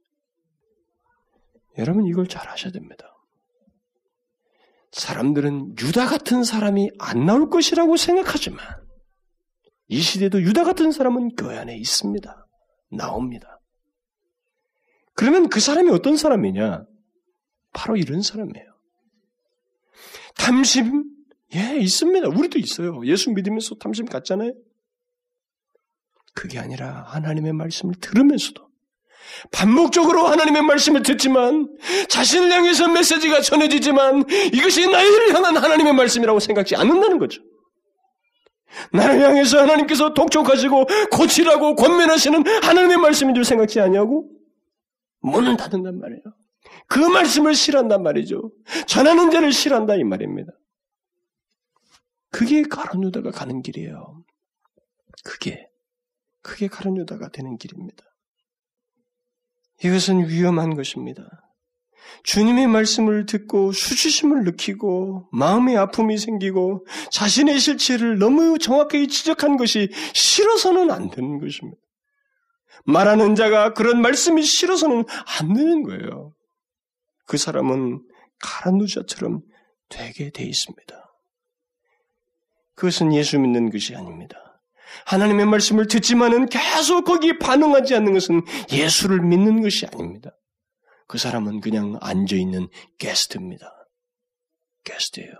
여러분 1.77 2.05
이걸 2.05 2.27
잘 2.27 2.47
아셔야 2.49 2.71
됩니다. 2.71 3.07
사람들은 4.91 5.77
유다 5.79 6.07
같은 6.07 6.43
사람이 6.43 6.91
안 6.99 7.25
나올 7.25 7.49
것이라고 7.49 7.95
생각하지만 7.95 8.59
이 9.87 10.01
시대도 10.01 10.41
유다 10.41 10.63
같은 10.63 10.91
사람은 10.91 11.35
교회 11.35 11.57
안에 11.57 11.77
있습니다. 11.77 12.47
나옵니다. 12.91 13.59
그러면 15.13 15.49
그 15.49 15.59
사람이 15.59 15.89
어떤 15.91 16.17
사람이냐? 16.17 16.85
바로 17.73 17.95
이런 17.95 18.21
사람이에요. 18.21 18.71
탐심? 20.35 21.05
예, 21.55 21.77
있습니다. 21.77 22.27
우리도 22.29 22.59
있어요. 22.59 23.05
예수 23.05 23.31
믿으면서 23.31 23.75
탐심 23.75 24.05
갖잖아요. 24.05 24.53
그게 26.33 26.59
아니라 26.59 27.03
하나님의 27.03 27.53
말씀을 27.53 27.95
들으면서도 27.95 28.70
반복적으로 29.51 30.27
하나님의 30.27 30.61
말씀을 30.63 31.03
듣지만 31.03 31.69
자신을 32.09 32.51
향해서 32.51 32.87
메시지가 32.89 33.41
전해지지만 33.41 34.25
이것이 34.53 34.89
나를 34.89 35.33
향한 35.33 35.57
하나님의 35.57 35.93
말씀이라고 35.93 36.39
생각지 36.39 36.75
않는다는 36.75 37.17
거죠. 37.17 37.41
나를 38.93 39.21
향해서 39.21 39.59
하나님께서 39.61 40.13
독촉하시고 40.13 40.85
고치라고 41.11 41.75
권면하시는 41.75 42.43
하나님의 42.63 42.97
말씀인 42.97 43.35
줄 43.35 43.43
생각지 43.43 43.79
않냐고? 43.79 44.29
문을 45.21 45.57
닫는단 45.57 45.99
말이에요. 45.99 46.21
그 46.87 46.99
말씀을 46.99 47.53
싫어한단 47.53 48.03
말이죠. 48.03 48.51
전하는 48.87 49.31
자를 49.31 49.51
싫어한다 49.51 49.95
이 49.95 50.03
말입니다. 50.03 50.51
그게 52.29 52.63
가론 52.63 53.03
유다가 53.03 53.31
가는 53.31 53.61
길이에요. 53.61 54.23
그게 55.23 55.67
그게 56.41 56.67
가론 56.67 56.97
유다가 56.97 57.29
되는 57.29 57.57
길입니다. 57.57 58.03
이것은 59.83 60.27
위험한 60.27 60.75
것입니다. 60.75 61.23
주님의 62.23 62.67
말씀을 62.67 63.25
듣고 63.25 63.71
수치심을 63.71 64.43
느끼고 64.43 65.29
마음의 65.31 65.77
아픔이 65.77 66.17
생기고 66.17 66.85
자신의 67.11 67.59
실체를 67.59 68.19
너무 68.19 68.59
정확하게 68.59 69.07
지적한 69.07 69.57
것이 69.57 69.89
싫어서는 70.13 70.91
안 70.91 71.09
되는 71.09 71.39
것입니다. 71.39 71.81
말하는 72.85 73.35
자가 73.35 73.73
그런 73.73 74.01
말씀이 74.01 74.43
싫어서는 74.43 75.05
안 75.39 75.53
되는 75.53 75.83
거예요. 75.83 76.33
그 77.25 77.37
사람은 77.37 78.01
가란누자처럼 78.39 79.41
되게 79.89 80.31
돼 80.31 80.43
있습니다. 80.43 80.95
그것은 82.75 83.13
예수 83.13 83.37
믿는 83.39 83.69
것이 83.69 83.95
아닙니다. 83.95 84.50
하나님의 85.05 85.45
말씀을 85.45 85.87
듣지만은 85.87 86.47
계속 86.47 87.05
거기에 87.05 87.37
반응하지 87.39 87.95
않는 87.95 88.13
것은 88.13 88.41
예수를 88.71 89.21
믿는 89.21 89.61
것이 89.61 89.85
아닙니다. 89.85 90.31
그 91.07 91.17
사람은 91.17 91.59
그냥 91.59 91.97
앉아있는 92.01 92.69
게스트입니다. 92.97 93.69
게스트예요. 94.83 95.33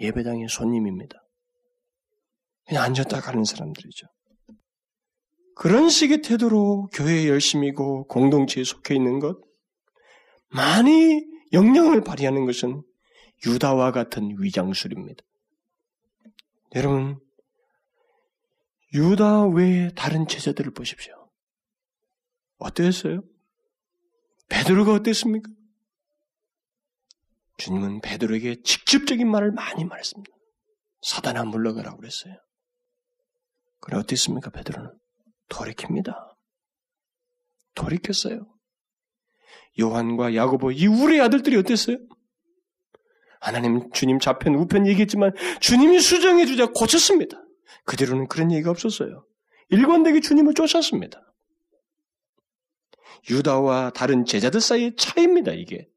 예배당의 0.00 0.48
손님입니다. 0.48 1.16
그냥 2.66 2.84
앉았다 2.84 3.20
가는 3.20 3.44
사람들이죠. 3.44 4.06
그런 5.54 5.88
식의 5.88 6.22
태도로 6.22 6.88
교회에 6.92 7.28
열심이고 7.28 8.06
공동체에 8.06 8.62
속해 8.62 8.94
있는 8.94 9.18
것, 9.18 9.38
많이 10.50 11.24
영향을 11.52 12.02
발휘하는 12.02 12.46
것은 12.46 12.82
유다와 13.44 13.92
같은 13.92 14.36
위장술입니다. 14.38 15.22
여러분, 16.74 17.18
유다 18.94 19.48
외에 19.48 19.90
다른 19.94 20.26
제자들을 20.26 20.72
보십시오. 20.72 21.30
어땠어요? 22.58 23.22
베드로가 24.48 24.92
어땠습니까? 24.94 25.50
주님은 27.58 28.00
베드로에게 28.00 28.62
직접적인 28.62 29.30
말을 29.30 29.52
많이 29.52 29.84
말했습니다. 29.84 30.30
사단아 31.02 31.44
물러가라고 31.44 31.98
그랬어요. 31.98 32.34
그래 33.80 33.98
어땠습니까? 33.98 34.50
베드로는 34.50 34.90
돌이킵니다. 35.48 36.14
돌이켰어요. 37.74 38.46
요한과 39.80 40.34
야고보 40.34 40.72
이 40.72 40.86
우리 40.86 41.20
아들들이 41.20 41.56
어땠어요? 41.56 41.98
하나님 43.40 43.90
주님 43.92 44.18
좌편 44.18 44.54
우편 44.56 44.86
얘기했지만 44.88 45.32
주님이 45.60 46.00
수정해 46.00 46.46
주자 46.46 46.66
고쳤습니다. 46.66 47.40
그대로는 47.84 48.28
그런 48.28 48.52
얘기가 48.52 48.70
없었어요. 48.70 49.24
일관되게 49.70 50.20
주님을 50.20 50.54
쫓았습니다. 50.54 51.22
유다와 53.30 53.90
다른 53.94 54.24
제자들 54.24 54.60
사이의 54.60 54.96
차이입니다, 54.96 55.52
이게. 55.52 55.88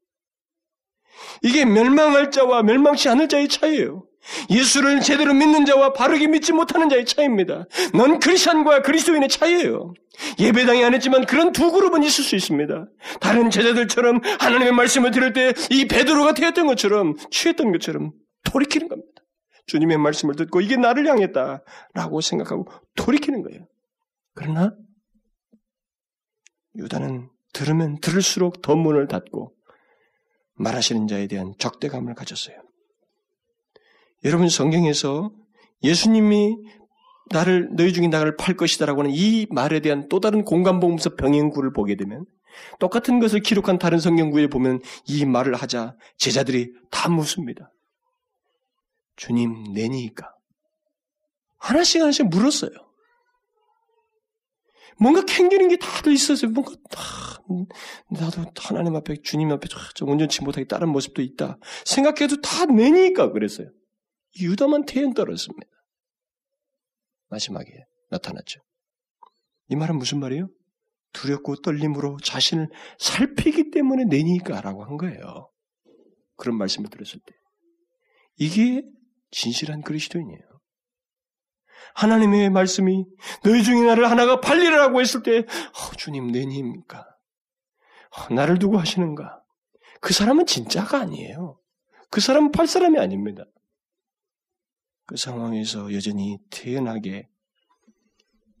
이게 1.42 1.64
멸망할 1.64 2.30
자와 2.30 2.62
멸망치 2.62 3.08
않을 3.08 3.28
자의 3.28 3.48
차이예요. 3.48 4.04
예수를 4.50 5.00
제대로 5.00 5.34
믿는 5.34 5.64
자와 5.64 5.92
바르게 5.94 6.28
믿지 6.28 6.52
못하는 6.52 6.88
자의 6.88 7.04
차이입니다. 7.04 7.66
넌 7.94 8.20
크리스천과 8.20 8.82
그리스도인의 8.82 9.28
차이예요. 9.28 9.94
예배당에 10.38 10.84
안 10.84 10.94
했지만 10.94 11.26
그런 11.26 11.52
두 11.52 11.72
그룹은 11.72 12.02
있을 12.04 12.22
수 12.22 12.36
있습니다. 12.36 12.86
다른 13.20 13.50
제자들처럼 13.50 14.20
하나님의 14.38 14.72
말씀을 14.72 15.10
들을 15.10 15.32
때 15.32 15.52
이 15.70 15.86
베드로가 15.88 16.34
되었던 16.34 16.66
것처럼 16.66 17.16
취했던 17.30 17.72
것처럼 17.72 18.12
돌이키는 18.44 18.88
겁니다. 18.88 19.11
주님의 19.66 19.98
말씀을 19.98 20.36
듣고 20.36 20.60
이게 20.60 20.76
나를 20.76 21.06
향했다라고 21.06 22.20
생각하고 22.20 22.66
돌이키는 22.96 23.42
거예요. 23.42 23.66
그러나 24.34 24.74
유다는 26.76 27.28
들으면 27.52 28.00
들을수록 28.00 28.62
더 28.62 28.74
문을 28.74 29.06
닫고 29.08 29.54
말하시는 30.54 31.06
자에 31.06 31.26
대한 31.26 31.54
적대감을 31.58 32.14
가졌어요. 32.14 32.56
여러분 34.24 34.48
성경에서 34.48 35.32
예수님이 35.82 36.56
나를 37.30 37.70
너희 37.74 37.92
중에 37.92 38.08
나를 38.08 38.36
팔 38.36 38.56
것이다라고 38.56 39.00
하는 39.00 39.10
이 39.12 39.46
말에 39.50 39.80
대한 39.80 40.08
또 40.08 40.20
다른 40.20 40.44
공간복음서 40.44 41.16
병행구를 41.16 41.72
보게 41.72 41.96
되면 41.96 42.24
똑같은 42.78 43.18
것을 43.18 43.40
기록한 43.40 43.78
다른 43.78 43.98
성경구에 43.98 44.48
보면 44.48 44.80
이 45.06 45.24
말을 45.24 45.54
하자 45.54 45.96
제자들이 46.18 46.72
다 46.90 47.08
묻습니다. 47.08 47.72
주님 49.16 49.72
내니까 49.72 50.34
하나씩 51.58 52.00
하나씩 52.00 52.28
물었어요. 52.28 52.70
뭔가 54.98 55.24
캥기는 55.24 55.68
게 55.68 55.76
다들 55.76 56.12
있었어요. 56.12 56.50
뭔가 56.50 56.74
다 56.90 57.02
나도 58.10 58.44
하나님 58.56 58.94
앞에 58.96 59.16
주님 59.22 59.50
앞에 59.50 59.68
좀 59.94 60.08
온전치 60.08 60.42
못하게 60.42 60.66
다른 60.66 60.88
모습도 60.88 61.22
있다. 61.22 61.58
생각해도 61.84 62.40
다 62.40 62.66
내니까 62.66 63.32
그랬어요. 63.32 63.68
유다만 64.40 64.86
태연 64.86 65.14
떨었습니다. 65.14 65.66
마지막에 67.28 67.66
나타났죠. 68.10 68.60
이 69.68 69.76
말은 69.76 69.96
무슨 69.98 70.20
말이에요? 70.20 70.48
두렵고 71.12 71.56
떨림으로 71.56 72.18
자신을 72.22 72.68
살피기 72.98 73.70
때문에 73.70 74.04
내니까라고 74.04 74.84
한 74.84 74.96
거예요. 74.96 75.50
그런 76.36 76.56
말씀을 76.56 76.90
들었을 76.90 77.20
때. 77.24 77.34
이게 78.36 78.82
진실한 79.32 79.82
그리스도인이에요. 79.82 80.40
하나님의 81.94 82.50
말씀이 82.50 83.04
너희 83.42 83.64
중에 83.64 83.82
나를 83.82 84.08
하나가 84.10 84.40
팔리라고 84.40 85.00
했을 85.00 85.22
때 85.22 85.38
어, 85.38 85.96
주님 85.96 86.28
내니입니까? 86.28 87.00
어, 87.00 88.34
나를 88.34 88.58
두고 88.58 88.78
하시는가? 88.78 89.42
그 90.00 90.12
사람은 90.14 90.46
진짜가 90.46 91.00
아니에요. 91.00 91.58
그 92.10 92.20
사람은 92.20 92.52
팔 92.52 92.66
사람이 92.66 92.98
아닙니다. 92.98 93.44
그 95.06 95.16
상황에서 95.16 95.92
여전히 95.92 96.38
태연하게 96.50 97.28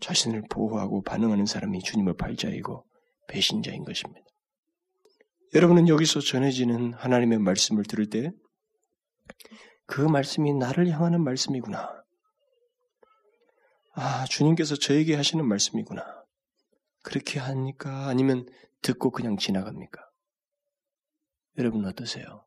자신을 0.00 0.42
보호하고 0.50 1.02
반응하는 1.02 1.46
사람이 1.46 1.80
주님을 1.80 2.16
팔자이고 2.16 2.84
배신자인 3.28 3.84
것입니다. 3.84 4.26
여러분은 5.54 5.88
여기서 5.88 6.20
전해지는 6.20 6.94
하나님의 6.94 7.38
말씀을 7.38 7.84
들을 7.84 8.08
때 8.08 8.32
그 9.92 10.00
말씀이 10.00 10.54
나를 10.54 10.88
향하는 10.88 11.22
말씀이구나. 11.22 12.02
아, 13.92 14.24
주님께서 14.24 14.74
저에게 14.74 15.14
하시는 15.16 15.46
말씀이구나. 15.46 16.02
그렇게 17.02 17.38
하니까 17.38 18.06
아니면 18.06 18.46
듣고 18.80 19.10
그냥 19.10 19.36
지나갑니까? 19.36 20.00
여러분 21.58 21.84
어떠세요? 21.84 22.46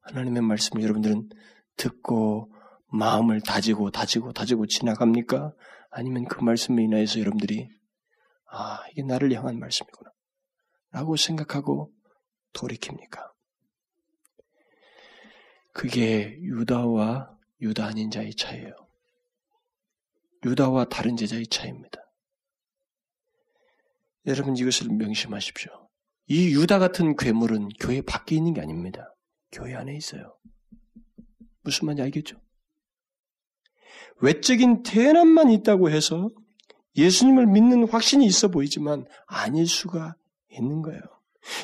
하나님의 0.00 0.42
말씀을 0.42 0.82
여러분들은 0.82 1.28
듣고 1.76 2.52
마음을 2.88 3.40
다지고 3.42 3.92
다지고 3.92 4.32
다지고 4.32 4.66
지나갑니까? 4.66 5.52
아니면 5.92 6.24
그 6.24 6.42
말씀에 6.42 6.82
인하여서 6.82 7.20
여러분들이 7.20 7.68
아 8.50 8.80
이게 8.90 9.04
나를 9.04 9.32
향한 9.34 9.60
말씀이구나 9.60 10.10
라고 10.90 11.14
생각하고 11.14 11.92
돌이킵니까? 12.54 13.35
그게 15.76 16.38
유다와 16.40 17.36
유다 17.60 17.84
아닌 17.84 18.10
자의 18.10 18.34
차이예요. 18.34 18.74
유다와 20.46 20.86
다른 20.86 21.18
제자의 21.18 21.48
차이입니다. 21.48 22.00
여러분 24.24 24.56
이것을 24.56 24.88
명심하십시오. 24.88 25.70
이 26.28 26.54
유다 26.54 26.78
같은 26.78 27.14
괴물은 27.14 27.68
교회 27.78 28.00
밖에 28.00 28.36
있는 28.36 28.54
게 28.54 28.62
아닙니다. 28.62 29.14
교회 29.52 29.74
안에 29.74 29.94
있어요. 29.94 30.38
무슨 31.62 31.86
말인지 31.86 32.02
알겠죠? 32.04 32.40
외적인 34.22 34.82
태어남만 34.82 35.50
있다고 35.50 35.90
해서 35.90 36.30
예수님을 36.96 37.48
믿는 37.48 37.86
확신이 37.86 38.24
있어 38.24 38.48
보이지만 38.48 39.04
아닐 39.26 39.66
수가 39.66 40.16
있는 40.48 40.80
거예요. 40.80 41.02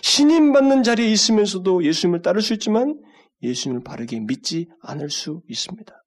신임 0.02 0.52
받는 0.52 0.82
자리에 0.82 1.10
있으면서도 1.10 1.82
예수님을 1.86 2.20
따를 2.20 2.42
수 2.42 2.52
있지만 2.52 3.00
예수님을 3.42 3.82
바르게 3.82 4.20
믿지 4.20 4.70
않을 4.80 5.10
수 5.10 5.42
있습니다. 5.48 6.04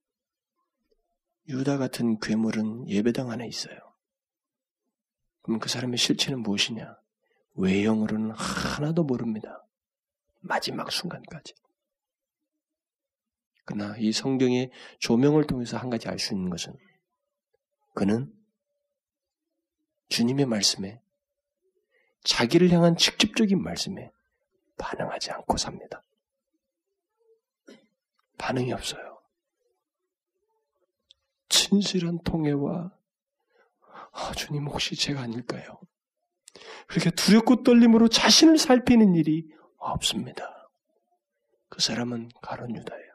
유다 1.48 1.78
같은 1.78 2.20
괴물은 2.20 2.90
예배당 2.90 3.30
안에 3.30 3.48
있어요. 3.48 3.78
그럼 5.42 5.60
그 5.60 5.70
사람의 5.70 5.98
실체는 5.98 6.42
무엇이냐? 6.42 6.98
외형으로는 7.54 8.32
하나도 8.32 9.04
모릅니다. 9.04 9.66
마지막 10.42 10.92
순간까지. 10.92 11.54
그러나 13.66 13.96
이 13.98 14.12
성경의 14.12 14.72
조명을 15.00 15.46
통해서 15.46 15.78
한 15.78 15.90
가지 15.90 16.08
알 16.08 16.20
수 16.20 16.34
있는 16.34 16.50
것은 16.50 16.76
그는 17.94 18.32
주님의 20.10 20.46
말씀에 20.46 21.02
자기를 22.24 22.72
향한 22.72 22.96
직접적인 22.96 23.62
말씀에 23.62 24.12
반응하지 24.78 25.32
않고 25.32 25.58
삽니다. 25.58 26.04
반응이 28.38 28.74
없어요. 28.74 29.22
진실한 31.50 32.20
통해와 32.24 32.92
아, 34.12 34.32
주님 34.34 34.68
혹시 34.68 34.96
제가 34.96 35.22
아닐까요? 35.22 35.80
그렇게 36.88 37.12
두렵고 37.12 37.64
떨림으로 37.64 38.08
자신을 38.08 38.58
살피는 38.58 39.16
일이 39.16 39.48
없습니다. 39.78 40.70
그 41.70 41.82
사람은 41.82 42.30
가론 42.42 42.76
유다예요. 42.76 43.12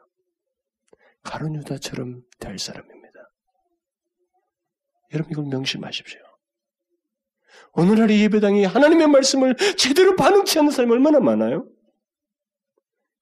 가론 1.23 1.55
유다처럼 1.55 2.21
될 2.39 2.59
사람입니다. 2.59 3.01
여러분 5.13 5.31
이걸 5.31 5.45
명심하십시오. 5.45 6.19
오늘날의 7.73 8.21
예배당이 8.21 8.65
하나님의 8.65 9.07
말씀을 9.07 9.55
제대로 9.77 10.15
반응치 10.15 10.59
않는 10.59 10.71
사람이 10.71 10.91
얼마나 10.93 11.19
많아요? 11.19 11.67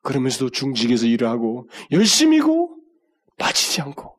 그러면서도 0.01 0.51
중직에서 0.51 1.05
일을 1.05 1.27
하고 1.27 1.69
열심히고 1.91 2.77
빠지지 3.37 3.81
않고 3.81 4.17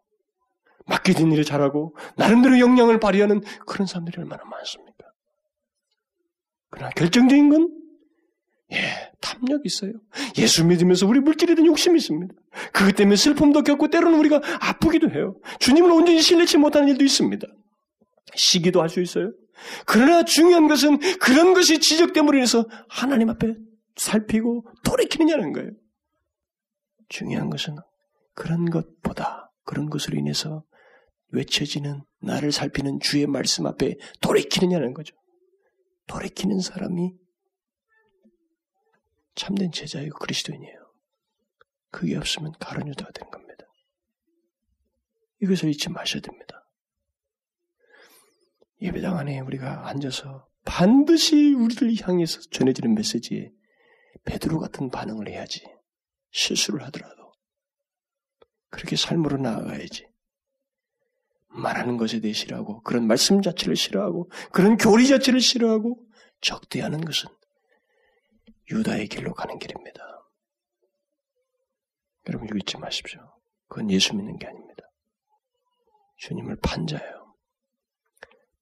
맡겨진 0.87 1.31
일을 1.33 1.45
잘하고 1.45 1.97
나름대로 2.17 2.59
역량을 2.59 3.01
발휘하는 3.01 3.43
그런 3.67 3.87
사람들이 3.87 4.19
얼마나 4.19 4.45
많습니까? 4.45 5.07
그러나 6.71 6.91
결정적인 6.91 7.49
건 7.49 7.77
예, 8.73 9.13
탐욕이 9.21 9.63
있어요. 9.65 9.93
예수 10.39 10.65
믿으면서 10.65 11.07
우리 11.07 11.19
물질에 11.19 11.55
대한 11.57 11.67
욕심이 11.67 11.99
있습니다. 11.99 12.33
그것 12.73 12.95
때문에 12.95 13.17
슬픔도 13.17 13.63
겪고 13.63 13.89
때로는 13.89 14.17
우리가 14.19 14.41
아프기도 14.61 15.11
해요. 15.11 15.37
주님을 15.59 15.91
온전히 15.91 16.21
신뢰치 16.23 16.57
못하는 16.59 16.89
일도 16.89 17.05
있습니다. 17.05 17.47
시기도 18.37 18.81
할 18.81 18.89
수 18.89 19.01
있어요. 19.01 19.33
그러나 19.87 20.25
중요한 20.25 20.69
것은 20.69 20.99
그런 21.19 21.53
것이 21.53 21.81
지적됨으로 21.81 22.37
인해서 22.39 22.65
하나님 22.89 23.29
앞에 23.31 23.55
살피고 24.01 24.67
돌이키느냐는 24.83 25.53
거예요. 25.53 25.71
중요한 27.09 27.51
것은 27.51 27.77
그런 28.35 28.71
것보다 28.71 29.53
그런 29.65 29.91
것으로 29.91 30.19
인해서 30.19 30.65
외쳐지는 31.29 32.03
나를 32.23 32.51
살피는 32.51 33.01
주의 33.01 33.27
말씀 33.27 33.67
앞에 33.67 33.97
돌이키느냐는 34.21 34.95
거죠. 34.95 35.15
돌이키는 36.07 36.61
사람이 36.61 37.15
참된 39.35 39.71
제자이고 39.71 40.19
그리스도인이에요. 40.19 40.93
그게 41.91 42.17
없으면 42.17 42.53
가론 42.59 42.89
유다가 42.89 43.13
된 43.13 43.31
겁니다. 43.31 43.65
이것을 45.43 45.69
잊지 45.71 45.91
마셔야 45.91 46.23
됩니다. 46.23 46.67
예배당 48.81 49.19
안에 49.19 49.41
우리가 49.41 49.89
앉아서 49.89 50.49
반드시 50.65 51.53
우리를 51.53 51.95
향해서 52.01 52.41
전해지는 52.51 52.95
메시지에 52.95 53.53
베드로 54.25 54.59
같은 54.59 54.91
반응을 54.91 55.29
해야지. 55.29 55.65
실수를 56.31 56.83
하더라도 56.85 57.33
그렇게 58.71 58.97
삶으로 58.97 59.37
나아가야지. 59.39 60.09
말하는 61.49 61.97
것에 61.97 62.21
대해 62.21 62.33
싫어하고 62.33 62.83
그런 62.83 63.07
말씀 63.07 63.43
자체를 63.43 63.75
싫어하고 63.75 64.31
그런 64.53 64.77
교리 64.77 65.09
자체를 65.09 65.41
싫어하고 65.41 66.01
적대하는 66.41 67.01
것은 67.01 67.29
유다의 68.71 69.09
길로 69.09 69.35
가는 69.35 69.59
길입니다. 69.59 70.01
여러분 72.29 72.47
이거 72.47 72.57
잊지 72.59 72.79
마십시오. 72.79 73.21
그건 73.67 73.91
예수 73.91 74.15
믿는 74.15 74.39
게 74.39 74.47
아닙니다. 74.47 74.85
주님을 76.19 76.57
판자예요. 76.63 77.35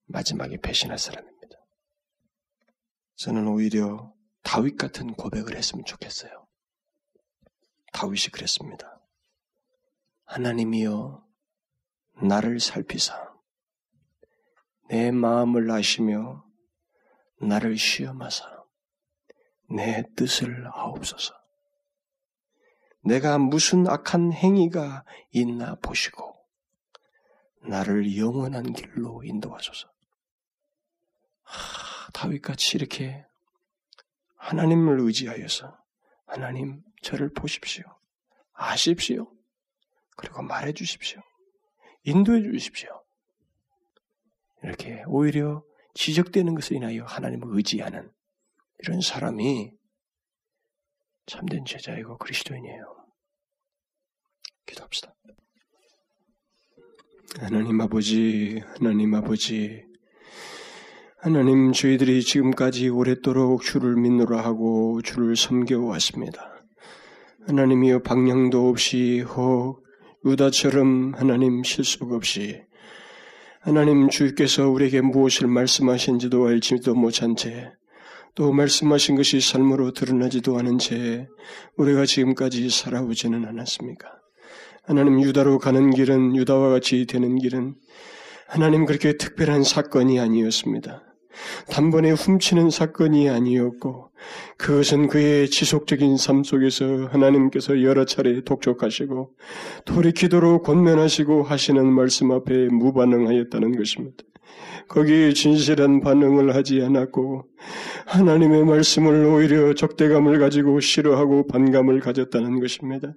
마지막에 0.06 0.56
배신할 0.58 0.98
사람입니다. 0.98 1.56
저는 3.16 3.46
오히려 3.48 4.14
다윗 4.48 4.78
같은 4.78 5.12
고백을 5.12 5.58
했으면 5.58 5.84
좋겠어요. 5.84 6.46
다윗이 7.92 8.28
그랬습니다. 8.32 8.98
하나님이여 10.24 11.22
나를 12.22 12.58
살피사 12.58 13.30
내 14.88 15.10
마음을 15.10 15.70
아시며 15.70 16.46
나를 17.42 17.76
시험하사 17.76 18.64
내 19.68 20.02
뜻을 20.16 20.66
아옵소서. 20.72 21.34
내가 23.04 23.36
무슨 23.36 23.86
악한 23.86 24.32
행위가 24.32 25.04
있나 25.30 25.74
보시고 25.74 26.42
나를 27.68 28.16
영원한 28.16 28.72
길로 28.72 29.22
인도하소서. 29.24 29.92
하, 31.42 32.10
다윗같이 32.12 32.78
이렇게 32.78 33.27
하나님을 34.48 35.00
의지하여서 35.00 35.78
하나님 36.26 36.82
저를 37.02 37.30
보십시오. 37.34 37.84
아십시오. 38.54 39.30
그리고 40.16 40.42
말해 40.42 40.72
주십시오. 40.72 41.20
인도해 42.04 42.40
주십시오. 42.42 43.04
이렇게 44.62 45.04
오히려 45.06 45.62
지적되는 45.92 46.54
것을 46.54 46.76
인하여 46.76 47.04
하나님을 47.04 47.48
의지하는 47.56 48.10
이런 48.78 49.02
사람이 49.02 49.70
참된 51.26 51.66
제자이고 51.66 52.16
그리스도인이에요. 52.16 53.06
기도합시다. 54.64 55.14
하나님 57.38 57.78
아버지, 57.82 58.60
하나님 58.60 59.14
아버지, 59.14 59.84
하나님 61.20 61.72
저희들이 61.72 62.22
지금까지 62.22 62.88
오랫도록 62.88 63.62
주를 63.62 63.96
믿노라 63.96 64.40
하고 64.42 65.00
주를 65.02 65.36
섬겨왔습니다. 65.36 66.64
하나님이여 67.46 68.02
방향도 68.02 68.68
없이 68.68 69.20
혹 69.20 69.82
유다처럼 70.24 71.14
하나님 71.14 71.62
실속 71.64 72.12
없이 72.12 72.62
하나님 73.60 74.08
주께서 74.08 74.68
우리에게 74.68 75.00
무엇을 75.00 75.48
말씀하신지도 75.48 76.46
알지도 76.46 76.94
못한 76.94 77.36
채 77.36 77.72
또 78.38 78.52
말씀하신 78.52 79.16
것이 79.16 79.40
삶으로 79.40 79.90
드러나지도 79.90 80.56
않은 80.60 80.78
채 80.78 81.26
우리가 81.76 82.06
지금까지 82.06 82.70
살아오지는 82.70 83.44
않았습니까? 83.44 84.08
하나님 84.84 85.20
유다로 85.20 85.58
가는 85.58 85.90
길은 85.90 86.36
유다와 86.36 86.68
같이 86.68 87.04
되는 87.06 87.36
길은 87.36 87.74
하나님 88.48 88.86
그렇게 88.86 89.18
특별한 89.18 89.62
사건이 89.62 90.18
아니었습니다. 90.18 91.02
단번에 91.68 92.12
훔치는 92.12 92.70
사건이 92.70 93.28
아니었고 93.28 94.08
그것은 94.56 95.08
그의 95.08 95.50
지속적인 95.50 96.16
삶 96.16 96.42
속에서 96.42 97.08
하나님께서 97.12 97.82
여러 97.82 98.06
차례 98.06 98.40
독촉하시고 98.42 99.34
돌이키도록 99.84 100.62
권면하시고 100.64 101.42
하시는 101.42 101.86
말씀 101.92 102.32
앞에 102.32 102.68
무반응하였다는 102.68 103.76
것입니다. 103.76 104.24
거기에 104.88 105.34
진실한 105.34 106.00
반응을 106.00 106.54
하지 106.54 106.82
않았고 106.82 107.44
하나님의 108.06 108.64
말씀을 108.64 109.26
오히려 109.26 109.74
적대감을 109.74 110.38
가지고 110.38 110.80
싫어하고 110.80 111.48
반감을 111.48 112.00
가졌다는 112.00 112.60
것입니다. 112.60 113.12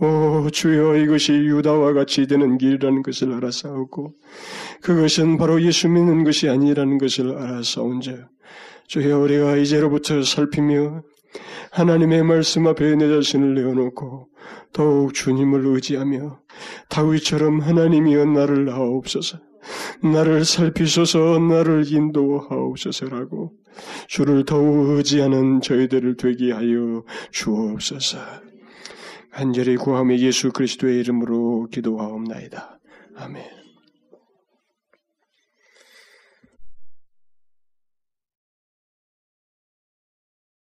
오 0.00 0.50
주여 0.50 0.96
이것이 0.96 1.32
유다와 1.32 1.92
같이 1.92 2.26
되는 2.26 2.58
길이라는 2.58 3.02
것을 3.02 3.32
알아싸웠고 3.32 4.14
그것은 4.80 5.38
바로 5.38 5.62
예수 5.62 5.88
믿는 5.88 6.24
것이 6.24 6.48
아니라는 6.48 6.98
것을 6.98 7.36
알아싸운즉 7.36 8.26
주여 8.88 9.18
우리가 9.20 9.56
이제로부터 9.56 10.22
살피며 10.22 11.02
하나님의 11.70 12.22
말씀 12.24 12.66
앞에 12.66 12.96
내 12.96 13.08
자신을 13.08 13.54
내어놓고 13.54 14.28
더욱 14.72 15.14
주님을 15.14 15.66
의지하며 15.66 16.40
다윗처럼 16.88 17.60
하나님이여 17.60 18.24
나를 18.26 18.64
나옵소서 18.66 19.38
나를 20.02 20.44
살피소서 20.44 21.38
나를 21.38 21.90
인도하옵소서라고 21.90 23.52
주를 24.06 24.44
더욱 24.44 24.90
의지하는 24.90 25.60
저희들을 25.60 26.16
되게 26.16 26.52
하여 26.52 27.02
주옵소서. 27.32 28.18
간절히 29.34 29.76
구하며 29.76 30.16
예수 30.18 30.52
그리스도의 30.52 31.00
이름으로 31.00 31.66
기도하옵나이다. 31.72 32.78
아멘. 33.16 33.63